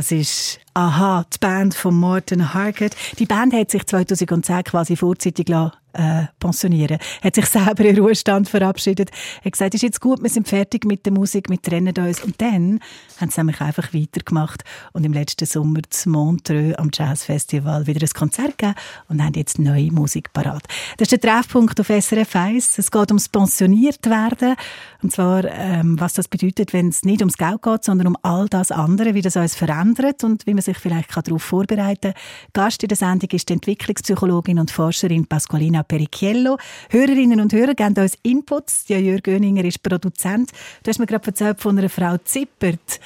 Das 0.00 0.12
ist 0.12 0.60
Aha, 0.72 1.26
die 1.30 1.36
Band 1.36 1.74
von 1.74 1.94
Morton 1.94 2.54
Harkett. 2.54 2.96
Die 3.18 3.26
Band 3.26 3.52
hat 3.52 3.70
sich 3.70 3.86
2010 3.86 4.64
quasi 4.64 4.96
vorzeitig 4.96 5.46
äh, 5.92 6.26
pensionieren. 6.38 6.98
Hat 7.22 7.34
sich 7.34 7.46
selber 7.46 7.84
in 7.84 7.98
Ruhestand 7.98 8.48
verabschiedet. 8.48 9.10
Hat 9.44 9.52
gesagt, 9.52 9.74
ist 9.74 9.82
jetzt 9.82 10.00
gut, 10.00 10.22
wir 10.22 10.30
sind 10.30 10.48
fertig 10.48 10.84
mit 10.84 11.06
der 11.06 11.12
Musik, 11.12 11.48
wir 11.50 11.60
trennen 11.60 11.94
uns. 11.98 12.22
Und 12.22 12.40
dann 12.40 12.80
haben 13.20 13.30
sie 13.30 13.40
nämlich 13.40 13.60
einfach 13.60 13.92
weitergemacht 13.92 14.64
und 14.92 15.04
im 15.04 15.12
letzten 15.12 15.46
Sommer 15.46 15.80
zu 15.88 16.10
Montreux 16.10 16.74
am 16.76 16.90
Jazz 16.92 17.24
Festival 17.24 17.86
wieder 17.86 18.06
ein 18.06 18.10
Konzert 18.10 18.58
gegeben 18.58 18.74
und 19.08 19.22
haben 19.22 19.34
jetzt 19.34 19.58
neue 19.58 19.92
Musik 19.92 20.32
parat. 20.32 20.62
Das 20.96 21.10
ist 21.10 21.12
der 21.12 21.20
Treffpunkt 21.20 21.78
auf 21.80 21.88
SRF 21.88 22.36
1. 22.36 22.78
Es 22.78 22.90
geht 22.90 23.10
ums 23.10 23.28
pensioniert 23.28 24.08
werden. 24.08 24.56
Und 25.02 25.12
zwar, 25.12 25.44
ähm, 25.44 25.98
was 25.98 26.14
das 26.14 26.28
bedeutet, 26.28 26.72
wenn 26.72 26.88
es 26.88 27.04
nicht 27.04 27.20
ums 27.20 27.36
Geld 27.36 27.62
geht, 27.62 27.84
sondern 27.84 28.08
um 28.08 28.16
all 28.22 28.48
das 28.48 28.70
andere, 28.70 29.14
wie 29.14 29.22
das 29.22 29.36
uns 29.36 29.54
verändert 29.54 30.24
und 30.24 30.46
wie 30.46 30.54
man 30.54 30.62
sich 30.62 30.78
vielleicht 30.78 31.14
darauf 31.16 31.42
vorbereiten 31.42 32.12
kann. 32.12 32.22
Gast 32.52 32.82
in 32.82 32.88
der 32.88 32.96
Sendung 32.96 33.30
ist 33.30 33.48
die 33.48 33.54
Entwicklungspsychologin 33.54 34.58
und 34.58 34.70
Forscherin 34.70 35.26
Pasqualina 35.26 35.79
Martina 35.80 35.82
Perichiello. 35.82 36.58
Hörerinnen 36.90 37.40
und 37.40 37.52
Hörer 37.52 37.74
geben 37.74 37.96
uns 37.96 38.14
Inputs. 38.22 38.84
Ja, 38.88 38.98
Jörg 38.98 39.22
Göninger 39.22 39.64
ist 39.64 39.82
Produzent. 39.82 40.50
Du 40.82 40.88
hast 40.90 40.98
mir 40.98 41.06
gerade 41.06 41.26
erzählt 41.26 41.60
von 41.60 41.78
einer 41.78 41.88
Frau 41.88 42.16
Zippert. 42.18 43.00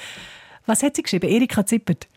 Was 0.67 0.81
hat 0.81 0.95
sie 0.95 1.03
geschrieben? 1.03 1.29
Erika 1.29 1.63
Zippert. 1.63 2.07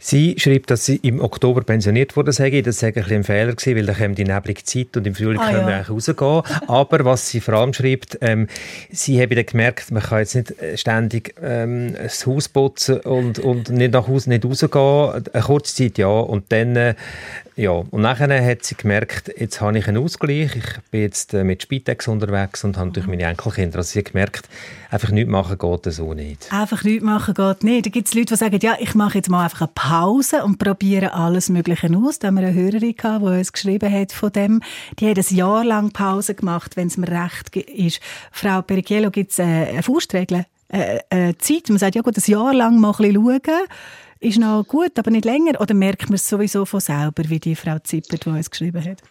Sie 0.00 0.34
schreibt, 0.36 0.72
dass 0.72 0.86
sie 0.86 0.96
im 0.96 1.20
Oktober 1.20 1.62
pensioniert 1.62 2.16
wurde. 2.16 2.32
sei. 2.32 2.60
Das 2.60 2.82
war 2.82 2.88
ein, 2.88 3.12
ein 3.12 3.22
Fehler, 3.22 3.54
gewesen, 3.54 3.76
weil 3.76 3.86
dann 3.86 3.96
kommt 3.96 4.18
die 4.18 4.24
neblige 4.24 4.64
Zeit 4.64 4.96
und 4.96 5.06
im 5.06 5.14
Frühling 5.14 5.38
ah, 5.38 5.50
können 5.52 5.66
wir 5.68 5.76
ja. 5.76 5.82
rausgehen. 5.82 6.42
Aber 6.66 7.04
was 7.04 7.28
sie 7.28 7.40
vor 7.40 7.54
allem 7.54 7.72
schreibt, 7.72 8.18
ähm, 8.20 8.48
sie 8.90 9.22
habe 9.22 9.36
dann 9.36 9.46
gemerkt, 9.46 9.92
man 9.92 10.02
kann 10.02 10.18
jetzt 10.18 10.34
nicht 10.34 10.60
äh, 10.60 10.76
ständig 10.76 11.36
ähm, 11.40 11.94
das 11.94 12.26
Haus 12.26 12.48
putzen 12.48 12.98
und, 13.02 13.38
und 13.38 13.70
nicht 13.70 13.92
nach 13.92 14.08
Hause 14.08 14.30
nicht 14.30 14.44
rausgehen. 14.44 15.24
Eine 15.32 15.42
kurze 15.44 15.72
Zeit 15.72 15.96
ja 15.96 16.08
und 16.08 16.50
dann 16.50 16.74
äh, 16.74 16.94
ja, 17.54 17.70
und 17.70 18.00
nachher 18.00 18.44
hat 18.44 18.64
sie 18.64 18.74
gemerkt, 18.76 19.30
jetzt 19.38 19.60
habe 19.60 19.76
ich 19.76 19.86
einen 19.86 20.02
Ausgleich. 20.02 20.56
Ich 20.56 20.90
bin 20.90 21.02
jetzt 21.02 21.34
äh, 21.34 21.44
mit 21.44 21.62
Spitex 21.62 22.08
unterwegs 22.08 22.64
und 22.64 22.78
habe 22.78 22.90
durch 22.92 23.06
meine 23.06 23.24
Enkelkinder. 23.24 23.78
Also 23.78 23.90
sie 23.92 23.98
hat 23.98 24.06
gemerkt, 24.06 24.48
einfach 24.90 25.10
nichts 25.10 25.30
machen 25.30 25.58
geht 25.58 25.92
so 25.92 26.14
nicht. 26.14 26.50
Einfach 26.50 26.82
nichts 26.82 27.04
machen 27.04 27.34
geht 27.34 27.62
nicht. 27.62 27.86
Da 27.86 27.90
gibt 27.90 28.08
es 28.08 28.14
Leute, 28.14 28.34
die 28.34 28.36
sagen, 28.36 28.58
ja, 28.62 28.76
ich 28.80 28.94
mache 28.94 29.18
jetzt 29.18 29.28
mal 29.28 29.44
einfach 29.44 29.62
eine 29.62 29.70
Pause 29.74 30.44
und 30.44 30.58
probiere 30.58 31.12
alles 31.12 31.50
Mögliche 31.50 31.90
aus. 31.94 32.18
Da 32.18 32.28
haben 32.28 32.36
wir 32.36 32.46
eine 32.46 32.54
Hörerin 32.54 32.96
gehabt, 32.96 33.22
die 33.22 33.28
uns 33.28 33.52
geschrieben 33.52 33.92
hat 33.92 34.12
von 34.12 34.32
dem. 34.32 34.62
Die 34.98 35.10
hat 35.10 35.18
ein 35.18 35.36
Jahr 35.36 35.64
lang 35.64 35.90
Pause 35.90 36.34
gemacht, 36.34 36.76
wenn 36.76 36.86
es 36.86 36.96
mir 36.96 37.08
recht 37.08 37.54
ist. 37.54 38.00
Frau 38.30 38.62
Perichiello, 38.62 39.10
gibt 39.10 39.32
es 39.32 39.38
äh, 39.38 39.42
eine 39.42 39.82
Faustregel? 39.82 40.46
Äh, 40.68 41.00
äh, 41.10 41.34
Zeit. 41.36 41.68
Man 41.68 41.76
sagt, 41.76 41.96
ja 41.96 42.00
gut, 42.00 42.16
ein 42.16 42.30
Jahr 42.30 42.54
lang 42.54 42.80
mal 42.80 42.92
ein 42.92 42.96
bisschen 42.96 43.14
schauen 43.14 43.68
ist 44.22 44.38
noch 44.38 44.64
gut, 44.66 44.98
aber 44.98 45.10
nicht 45.10 45.24
länger? 45.24 45.60
Oder 45.60 45.74
merkt 45.74 46.08
man 46.08 46.14
es 46.14 46.28
sowieso 46.28 46.64
von 46.64 46.80
selber, 46.80 47.24
wie 47.28 47.40
die 47.40 47.56
Frau 47.56 47.78
Zippert, 47.78 48.24
die 48.24 48.30
uns 48.30 48.50
geschrieben 48.50 48.84
hat? 48.84 49.02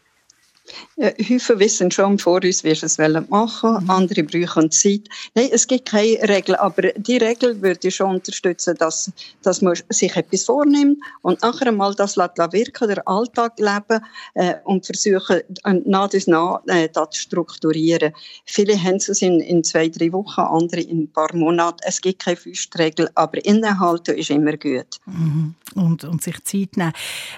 Ja, 0.98 1.08
Häufig 1.08 1.60
wissen 1.60 1.92
schon 1.92 2.18
vor 2.20 2.44
uns, 2.44 2.64
wie 2.64 2.76
sie 2.76 2.86
es 2.86 2.98
machen 2.98 3.30
wollen. 3.30 3.84
Mhm. 3.84 3.90
Andere 3.90 4.24
brauchen 4.24 4.72
Zeit. 4.72 5.08
Nein, 5.36 5.50
es 5.52 5.68
gibt 5.68 5.90
keine 5.90 6.18
Regel, 6.28 6.56
aber 6.56 6.84
die 6.96 7.18
Regel 7.18 7.62
würde 7.62 7.92
schon 7.92 8.16
unterstützen, 8.16 8.76
dass, 8.78 9.12
dass 9.42 9.62
man 9.62 9.76
sich 9.90 10.16
etwas 10.16 10.46
vornimmt 10.46 11.00
und 11.22 11.42
nachher 11.42 11.68
einmal 11.68 11.96
das 11.96 12.18
wirken, 12.18 12.88
der 12.88 13.08
Alltag 13.08 13.60
leben 13.60 14.04
äh, 14.36 14.56
und 14.64 14.86
versuchen, 14.86 15.42
nach 15.86 16.14
und 16.14 16.28
nach 16.28 16.62
äh, 16.68 16.90
das 16.92 17.10
zu 17.12 17.22
strukturieren. 17.22 18.14
Viele 18.46 18.82
haben 18.82 18.96
es 18.96 19.22
in, 19.22 19.40
in 19.40 19.64
zwei, 19.64 19.90
drei 19.90 20.12
Wochen, 20.12 20.42
andere 20.42 20.82
in 20.82 21.04
ein 21.04 21.12
paar 21.12 21.34
Monaten. 21.36 21.80
Es 21.84 22.02
gibt 22.02 22.24
keine 22.24 22.38
Füßregel, 22.38 23.10
aber 23.16 23.44
innehalten 23.46 24.16
ist 24.16 24.30
immer 24.30 24.58
gut. 24.58 25.00
Mhm. 25.06 25.56
Und, 25.76 26.04
und 26.04 26.22
sich 26.22 26.44
Zeit 26.44 26.76
nehmen. 26.76 26.94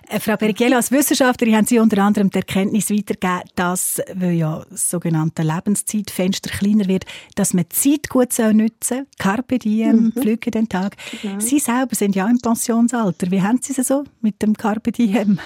Äh, 0.10 0.20
Frau 0.20 0.36
Bergiello, 0.38 0.76
als 0.76 0.92
Wissenschaftlerin 0.92 1.56
haben 1.56 1.66
Sie 1.68 1.80
unter 1.80 2.02
anderem 2.02 2.30
die 2.30 2.40
Erkenntnis 2.40 2.90
weitergegeben, 2.90 3.23
geben, 3.24 3.50
dass, 3.56 4.02
weil 4.14 4.34
ja 4.34 4.64
das 4.70 4.90
sogenannte 4.90 5.44
Lebenszeitfenster 5.44 6.50
kleiner 6.50 6.88
wird, 6.88 7.06
dass 7.36 7.54
man 7.54 7.66
Zeit 7.70 8.10
gut 8.10 8.38
nutzen 8.38 8.74
soll. 8.84 9.08
Carpe 9.18 9.60
diem, 9.60 10.06
mhm. 10.06 10.12
pflücke 10.12 10.52
den 10.52 10.68
Tag. 10.68 10.98
Genau. 11.22 11.40
Sie 11.40 11.60
selber 11.60 11.96
sind 11.96 12.16
ja 12.16 12.28
im 12.28 12.40
Pensionsalter. 12.40 13.32
Wie 13.32 13.42
haben 13.42 13.60
Sie 13.62 13.74
es 13.80 13.88
so 13.88 14.04
mit 14.22 14.42
dem 14.42 14.56
Carpe 14.56 14.92
diem? 14.92 15.40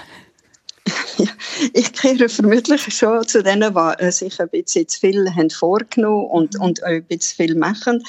ich 1.72 1.92
gehöre 1.92 2.28
vermutlich 2.28 2.82
schon 2.94 3.26
zu 3.26 3.42
denen, 3.42 3.74
die 3.74 4.04
äh, 4.04 4.12
sich 4.12 4.40
ein 4.40 4.48
bisschen 4.48 4.88
zu 4.88 5.00
viel 5.00 5.34
haben 5.34 5.50
vorgenommen 5.50 6.26
und, 6.26 6.54
mhm. 6.54 6.62
und 6.62 6.82
auch 6.82 6.88
ein 6.88 7.04
bisschen 7.04 7.36
viel 7.36 7.54
machen. 7.54 8.02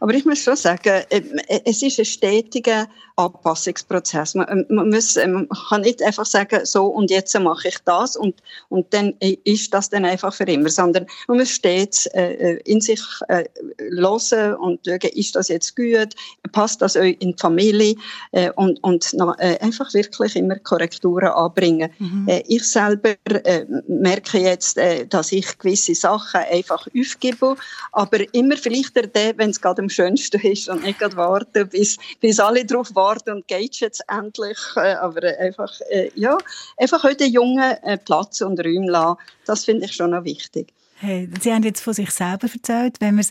Aber 0.00 0.12
ich 0.14 0.24
muss 0.24 0.42
schon 0.42 0.56
sagen, 0.56 1.02
äh, 1.10 1.22
es 1.64 1.82
ist 1.82 1.98
ein 1.98 2.04
stetiger 2.04 2.86
Anpassungsprozess. 3.16 4.34
Man, 4.34 4.46
ähm, 4.50 4.66
man, 4.68 4.90
muss, 4.90 5.16
äh, 5.16 5.26
man 5.26 5.48
kann 5.68 5.80
nicht 5.80 6.02
einfach 6.02 6.26
sagen, 6.26 6.64
so 6.64 6.86
und 6.86 7.10
jetzt 7.10 7.38
mache 7.38 7.68
ich 7.68 7.78
das 7.84 8.16
und, 8.16 8.34
und 8.68 8.92
dann 8.92 9.14
ist 9.20 9.72
das 9.72 9.88
dann 9.88 10.04
einfach 10.04 10.34
für 10.34 10.44
immer, 10.44 10.68
sondern 10.68 11.06
man 11.26 11.38
muss 11.38 11.50
stets 11.50 12.06
äh, 12.06 12.58
in 12.64 12.80
sich 12.80 13.00
äh, 13.28 13.44
hören 13.78 14.54
und 14.56 14.80
schauen, 14.86 15.10
ist 15.14 15.34
das 15.34 15.48
jetzt 15.48 15.76
gut, 15.76 16.14
passt 16.52 16.82
das 16.82 16.96
euch 16.96 17.16
in 17.20 17.32
die 17.32 17.40
Familie 17.40 17.94
äh, 18.32 18.50
und, 18.52 18.82
und 18.84 19.14
äh, 19.38 19.58
einfach 19.60 19.92
wirklich 19.94 20.36
immer 20.36 20.56
Korrekturen 20.58 21.28
anbringen. 21.28 21.90
Mhm. 21.98 22.25
Äh, 22.26 22.42
ich 22.46 22.64
selber 22.64 23.14
äh, 23.24 23.64
merke 23.86 24.38
jetzt, 24.38 24.78
äh, 24.78 25.06
dass 25.06 25.32
ich 25.32 25.58
gewisse 25.58 25.94
Sachen 25.94 26.40
einfach 26.40 26.86
aufgebe, 26.98 27.56
aber 27.92 28.34
immer 28.34 28.56
vielleicht 28.56 28.96
wenn 28.96 29.50
es 29.50 29.60
gerade 29.60 29.82
am 29.82 29.88
schönsten 29.88 30.40
ist 30.40 30.68
und 30.68 30.82
nicht 30.82 30.98
gerade 30.98 31.16
warten, 31.16 31.68
bis, 31.68 31.96
bis 32.20 32.40
alle 32.40 32.64
drauf 32.64 32.94
warten 32.94 33.30
und 33.30 33.48
geht 33.48 33.76
jetzt 33.76 34.02
endlich. 34.08 34.58
Aber 34.76 35.22
einfach, 35.38 35.72
ja, 36.14 36.38
einfach 36.76 37.02
heute 37.02 37.24
Jungen 37.24 37.74
Platz 38.04 38.40
und 38.40 38.58
Räume 38.60 38.90
lassen, 38.90 39.18
das 39.44 39.64
finde 39.64 39.86
ich 39.86 39.92
schon 39.92 40.10
noch 40.10 40.24
wichtig. 40.24 40.72
Hey, 40.98 41.28
Sie 41.40 41.52
haben 41.52 41.62
jetzt 41.62 41.82
von 41.82 41.92
sich 41.92 42.10
selber 42.10 42.48
erzählt. 42.52 42.96
Wenn 43.00 43.16
wir 43.16 43.20
es 43.20 43.30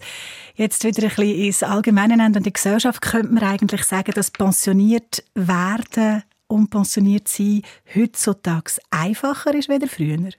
jetzt 0.55 0.83
wieder 0.83 1.03
ein 1.03 1.09
bisschen 1.09 1.45
ins 1.45 1.63
Allgemeine 1.63 2.15
nennen 2.15 2.35
und 2.35 2.45
die 2.45 2.53
Gesellschaft, 2.53 3.01
könnte 3.01 3.33
man 3.33 3.43
eigentlich 3.43 3.83
sagen, 3.83 4.11
dass 4.13 4.29
pensioniert 4.29 5.23
werden 5.33 6.23
und 6.47 6.69
pensioniert 6.69 7.27
sein 7.27 7.61
heutzutage 7.95 8.73
einfacher 8.91 9.53
ist 9.55 9.69
als 9.69 9.91
früher? 9.91 10.29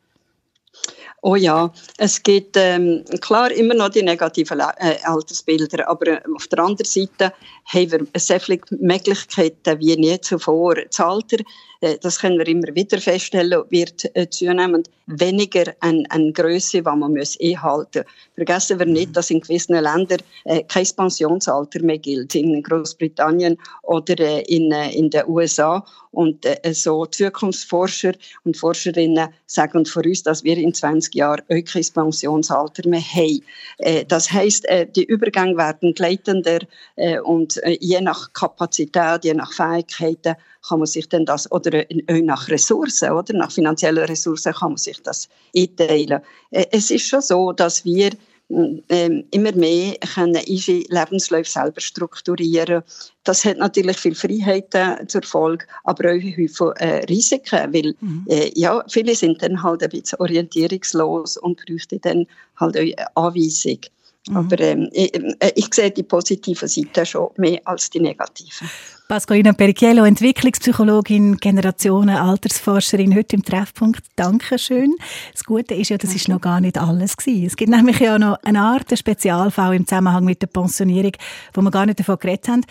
Oh 1.23 1.35
ja, 1.35 1.73
es 1.99 2.23
gibt 2.23 2.57
ähm, 2.57 3.03
klar 3.21 3.51
immer 3.51 3.75
noch 3.75 3.89
die 3.89 4.03
negativen 4.03 4.61
äh, 4.61 4.97
Altersbilder, 5.03 5.89
aber 5.89 6.07
äh, 6.07 6.21
auf 6.37 6.47
der 6.47 6.61
anderen 6.61 6.87
Seite 6.87 7.33
haben 7.65 7.91
wir 7.91 8.21
sehr 8.21 8.39
viele 8.39 8.61
Möglichkeiten 8.71 9.81
wie 9.81 9.97
nie 9.97 10.21
zuvor. 10.21 10.77
Das 10.77 11.01
Alter, 11.01 11.39
das 11.81 12.21
können 12.21 12.39
wir 12.39 12.47
immer 12.49 12.75
wieder 12.75 12.99
feststellen, 12.99 13.63
wird 13.71 14.05
äh, 14.15 14.29
zunehmend 14.29 14.89
weniger 15.07 15.75
an, 15.81 16.05
an 16.09 16.33
Größe, 16.33 16.79
die 16.79 16.83
man 16.83 17.15
muss 17.15 17.39
einhalten 17.41 18.03
muss. 18.05 18.35
Vergessen 18.35 18.79
wir 18.79 18.87
nicht, 18.87 19.17
dass 19.17 19.31
in 19.31 19.41
gewissen 19.41 19.75
Ländern 19.75 20.21
äh, 20.45 20.63
kein 20.65 20.87
Pensionsalter 20.97 21.83
mehr 21.83 21.99
gilt, 21.99 22.35
in 22.35 22.63
Großbritannien 22.63 23.57
oder 23.83 24.19
äh, 24.19 24.43
in, 24.43 24.73
äh, 24.73 24.91
in 24.93 25.11
den 25.11 25.29
USA. 25.29 25.85
Und 26.11 26.45
äh, 26.47 26.73
so 26.73 27.05
Zukunftsforscher 27.07 28.15
und 28.45 28.57
Forscherinnen 28.57 29.29
sagen 29.47 29.85
von 29.85 30.05
uns, 30.05 30.23
dass 30.23 30.45
wir 30.45 30.57
in 30.57 30.73
20 30.73 31.15
Jahren 31.15 31.45
kein 31.49 31.85
Pensionsalter 31.95 32.89
mehr 32.89 33.01
haben. 33.01 33.43
Äh, 33.79 34.05
das 34.07 34.33
heißt, 34.33 34.67
äh, 34.69 34.87
die 34.87 35.05
Übergänge 35.05 35.57
werden 35.57 35.95
gleitender 35.95 36.61
äh, 36.97 37.19
und 37.21 37.63
äh, 37.63 37.77
je 37.81 38.01
nach 38.01 38.33
Kapazität, 38.33 39.25
je 39.25 39.35
nach 39.35 39.53
Fähigkeiten 39.53 40.37
kann 40.69 40.81
man 40.81 40.87
sich 40.87 41.09
dann 41.09 41.25
das, 41.25 41.51
oder 41.51 41.85
auch 42.11 42.21
nach 42.23 42.49
Ressourcen, 42.49 43.13
oder 43.13 43.35
nach 43.35 43.53
finanziellen 43.53 44.05
Ressourcen 44.05 44.53
kann 44.53 44.71
man 44.71 44.79
sich 44.79 45.03
das 45.03 45.29
einteilen. 45.55 46.21
Äh, 46.51 46.67
es 46.71 46.91
ist 46.91 47.07
schon 47.07 47.23
so, 47.23 47.53
dass 47.53 47.85
wir 47.85 48.11
ähm, 48.49 49.25
immer 49.33 49.53
mehr 49.53 49.97
können 50.15 50.41
unsere 50.49 50.85
Lebensläufe 50.89 51.51
selber 51.51 51.81
strukturieren. 51.81 52.83
Das 53.25 53.45
hat 53.45 53.59
natürlich 53.59 53.97
viel 53.97 54.15
Freiheiten 54.15 55.09
zur 55.09 55.23
Folge, 55.23 55.67
aber 55.83 56.11
auch 56.11 56.21
viele 56.21 56.75
äh, 56.77 57.05
Risiken, 57.07 57.75
weil 57.75 57.95
mhm. 58.01 58.25
äh, 58.29 58.53
ja, 58.55 58.85
viele 58.89 59.17
sind 59.17 59.43
dann 59.43 59.63
halt 59.63 59.83
ein 59.83 59.91
bisschen 59.91 60.21
orientierungslos 60.21 61.39
und 61.39 61.61
bräuchten 61.67 62.01
dann 62.03 62.27
halt 62.57 62.77
auch 62.77 62.81
eine 62.81 63.17
Anweisung. 63.17 63.81
Mhm. 64.29 64.37
Aber 64.37 64.61
ähm, 64.61 64.89
ich, 64.93 65.15
äh, 65.15 65.53
ich 65.57 65.75
sehe 65.75 65.91
die 65.91 66.05
positive 66.05 66.69
Seite 66.69 67.05
schon 67.05 67.31
mehr 67.37 67.61
als 67.65 67.91
die 67.91 68.01
negative. 68.01 68.65
Pasqualina 69.09 69.53
Perichiello, 69.53 70.05
Entwicklungspsychologin, 70.05 71.37
Generationen, 71.37 72.17
Altersforscherin, 72.17 73.15
heute 73.15 73.37
im 73.37 73.45
Treffpunkt. 73.45 74.05
Dankeschön. 74.17 74.97
Das 75.33 75.45
Gute 75.45 75.75
ist 75.75 75.91
ja, 75.91 75.97
das 75.97 76.13
ist 76.13 76.29
noch 76.29 76.41
gar 76.41 76.61
nicht 76.61 76.77
alles 76.77 77.17
gewesen. 77.17 77.47
Es 77.47 77.55
gibt 77.55 77.71
nämlich 77.71 78.01
ja 78.01 78.19
noch 78.19 78.37
eine 78.43 78.63
Art 78.63 78.99
Spezialfall 78.99 79.77
im 79.77 79.87
Zusammenhang 79.87 80.25
mit 80.25 80.43
der 80.43 80.49
Pensionierung, 80.49 81.13
wo 81.55 81.63
wir 81.63 81.71
gar 81.71 81.87
nicht 81.87 82.01
davon 82.01 82.19
geredet 82.19 82.49
haben. 82.49 82.63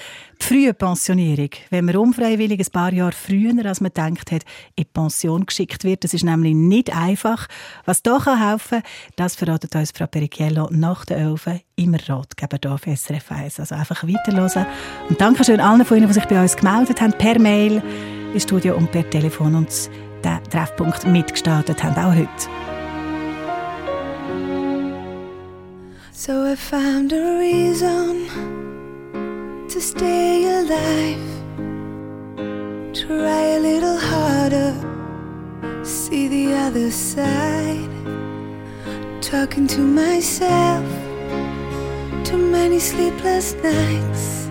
Die 0.42 0.46
frühe 0.46 0.74
Pensionierung. 0.74 1.52
Wenn 1.70 1.86
man 1.86 1.96
unfreiwillig 1.96 2.60
ein 2.60 2.72
paar 2.72 2.92
Jahre 2.92 3.14
früher, 3.14 3.66
als 3.66 3.80
man 3.80 3.94
denkt 3.94 4.34
hat, 4.34 4.44
in 4.76 4.84
die 4.84 4.86
Pension 4.86 5.46
geschickt 5.46 5.86
wird, 5.86 6.04
das 6.04 6.14
ist 6.14 6.26
nämlich 6.26 6.54
nicht 6.54 6.94
einfach. 6.94 7.48
Was 7.86 8.04
da 8.04 8.20
kann 8.20 8.60
das 9.16 9.36
verratet 9.36 9.74
uns 9.74 9.92
Frau 9.92 10.06
Perichiello 10.06 10.68
nach 10.70 11.06
der 11.06 11.16
Elfe 11.16 11.62
immer 11.76 11.98
Ratgeber 12.08 12.58
hier 12.62 12.74
auf 12.74 12.82
SRF 12.84 13.32
1. 13.32 13.60
Also 13.60 13.76
einfach 13.76 14.04
weiterhören. 14.04 14.66
Und 15.10 15.20
danke 15.20 15.44
schön 15.44 15.60
allen 15.60 15.86
von 15.86 15.98
Ihnen, 15.98 16.08
die 16.08 16.14
sich 16.14 16.26
bei 16.26 16.42
uns 16.42 16.56
gemeldet 16.56 17.02
haben, 17.02 17.14
per 17.14 17.40
Mail, 17.40 17.82
im 18.34 18.40
Studio 18.40 18.76
und 18.76 18.92
per 18.92 19.10
Telefon 19.10 19.56
und 19.56 19.90
den 20.24 20.44
Treffpunkt 20.50 21.06
mitgestartet 21.06 21.84
haben, 21.84 21.96
auch 21.96 22.16
heute. 22.16 22.30
So 26.12 26.46
I 26.46 26.56
found 26.56 27.14
a 27.14 27.38
reason 27.38 28.28
to 29.70 29.80
stay 29.80 30.46
alive. 30.46 31.20
Try 32.94 33.58
a 33.58 33.60
little 33.60 34.00
harder, 34.00 34.74
see 35.84 36.28
the 36.28 36.54
other 36.54 36.90
side. 36.90 37.90
Talking 39.22 39.68
to 39.68 39.82
myself, 39.82 40.84
too 42.26 42.38
many 42.38 42.80
sleepless 42.80 43.54
nights. 43.62 44.48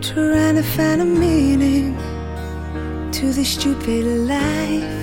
Trying 0.00 0.56
to 0.56 0.62
find 0.62 1.00
a 1.00 1.04
meaning 1.04 1.96
to 3.12 3.32
this 3.32 3.50
stupid 3.50 4.04
life. 4.26 5.02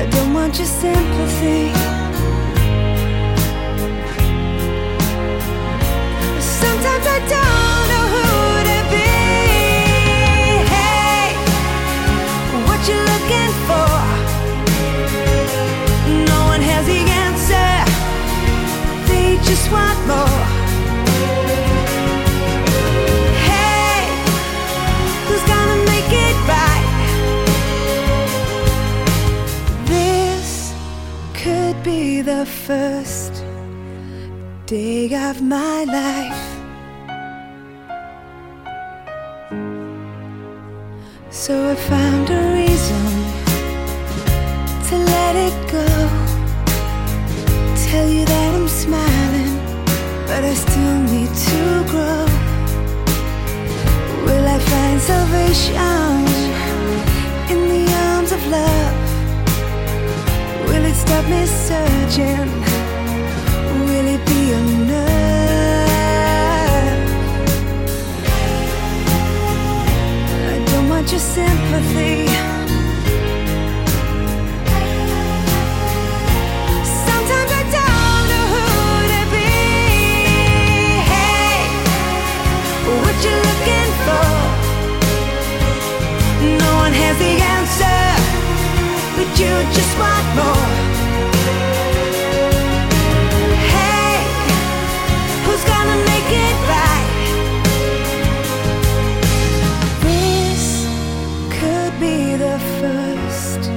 I 0.00 0.06
don't 0.10 0.32
want 0.32 0.56
your 0.56 0.66
sympathy. 0.66 1.72
Sometimes 6.40 7.06
I 7.16 7.18
don't 7.28 7.87
just 19.48 19.72
want 19.72 19.98
more. 20.06 20.40
Hey, 23.48 23.96
who's 25.26 25.44
gonna 25.52 25.80
make 25.92 26.12
it 26.26 26.36
right? 26.52 26.88
This 29.86 30.74
could 31.32 31.82
be 31.82 32.20
the 32.20 32.44
first 32.44 33.42
day 34.66 35.14
of 35.28 35.40
my 35.40 35.84
life. 35.84 36.44
So 41.30 41.70
I 41.70 41.74
found 41.74 42.28
a 42.30 42.47
in 57.50 57.60
the 57.68 57.84
arms 58.06 58.32
of 58.32 58.46
love? 58.48 58.94
Will 60.66 60.84
it 60.84 60.94
stop 60.94 61.24
me 61.24 61.46
searching? 61.46 62.50
Will 63.86 64.06
it 64.14 64.22
be 64.26 64.52
enough? 64.52 65.08
I 70.52 70.64
don't 70.66 70.88
want 70.90 71.10
your 71.10 71.20
sympathy. 71.20 72.26
Sometimes 77.06 77.52
I 77.60 77.62
don't 77.76 78.24
know 78.32 78.44
who 78.54 78.64
to 79.12 79.22
be. 79.32 79.50
Hey, 81.10 81.56
what 83.02 83.16
you 83.24 83.36
for? 83.42 83.57
No 86.40 86.70
one 86.76 86.92
has 86.92 87.16
the 87.18 87.34
answer, 87.56 88.00
but 89.16 89.28
you 89.40 89.52
just 89.74 89.92
want 89.98 90.26
more. 90.38 90.70
Hey, 93.74 94.22
who's 95.44 95.64
gonna 95.64 95.98
make 96.06 96.30
it 96.46 96.56
right? 96.74 97.08
This 100.06 100.86
could 101.50 101.94
be 101.98 102.36
the 102.36 102.58
first 102.78 103.70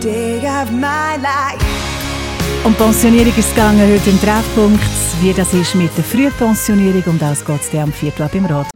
day 0.00 0.46
of 0.46 0.70
my 0.70 1.16
life. 1.16 1.64
Um 2.64 2.74
Pensionierung 2.74 3.32
ist 3.36 3.54
gegangen 3.54 3.80
heute 3.80 4.10
im 4.10 4.20
Treffpunkt, 4.20 4.82
wie 5.20 5.32
das 5.32 5.52
ist 5.52 5.74
mit 5.74 5.90
der 5.96 6.04
Frühpensionierung 6.04 7.02
und 7.06 7.22
das 7.22 7.44
geht 7.44 7.60
es 7.60 7.78
am 7.78 7.92
Viertel 7.92 8.22
ab 8.22 8.34
im 8.34 8.46
Rat. 8.46 8.75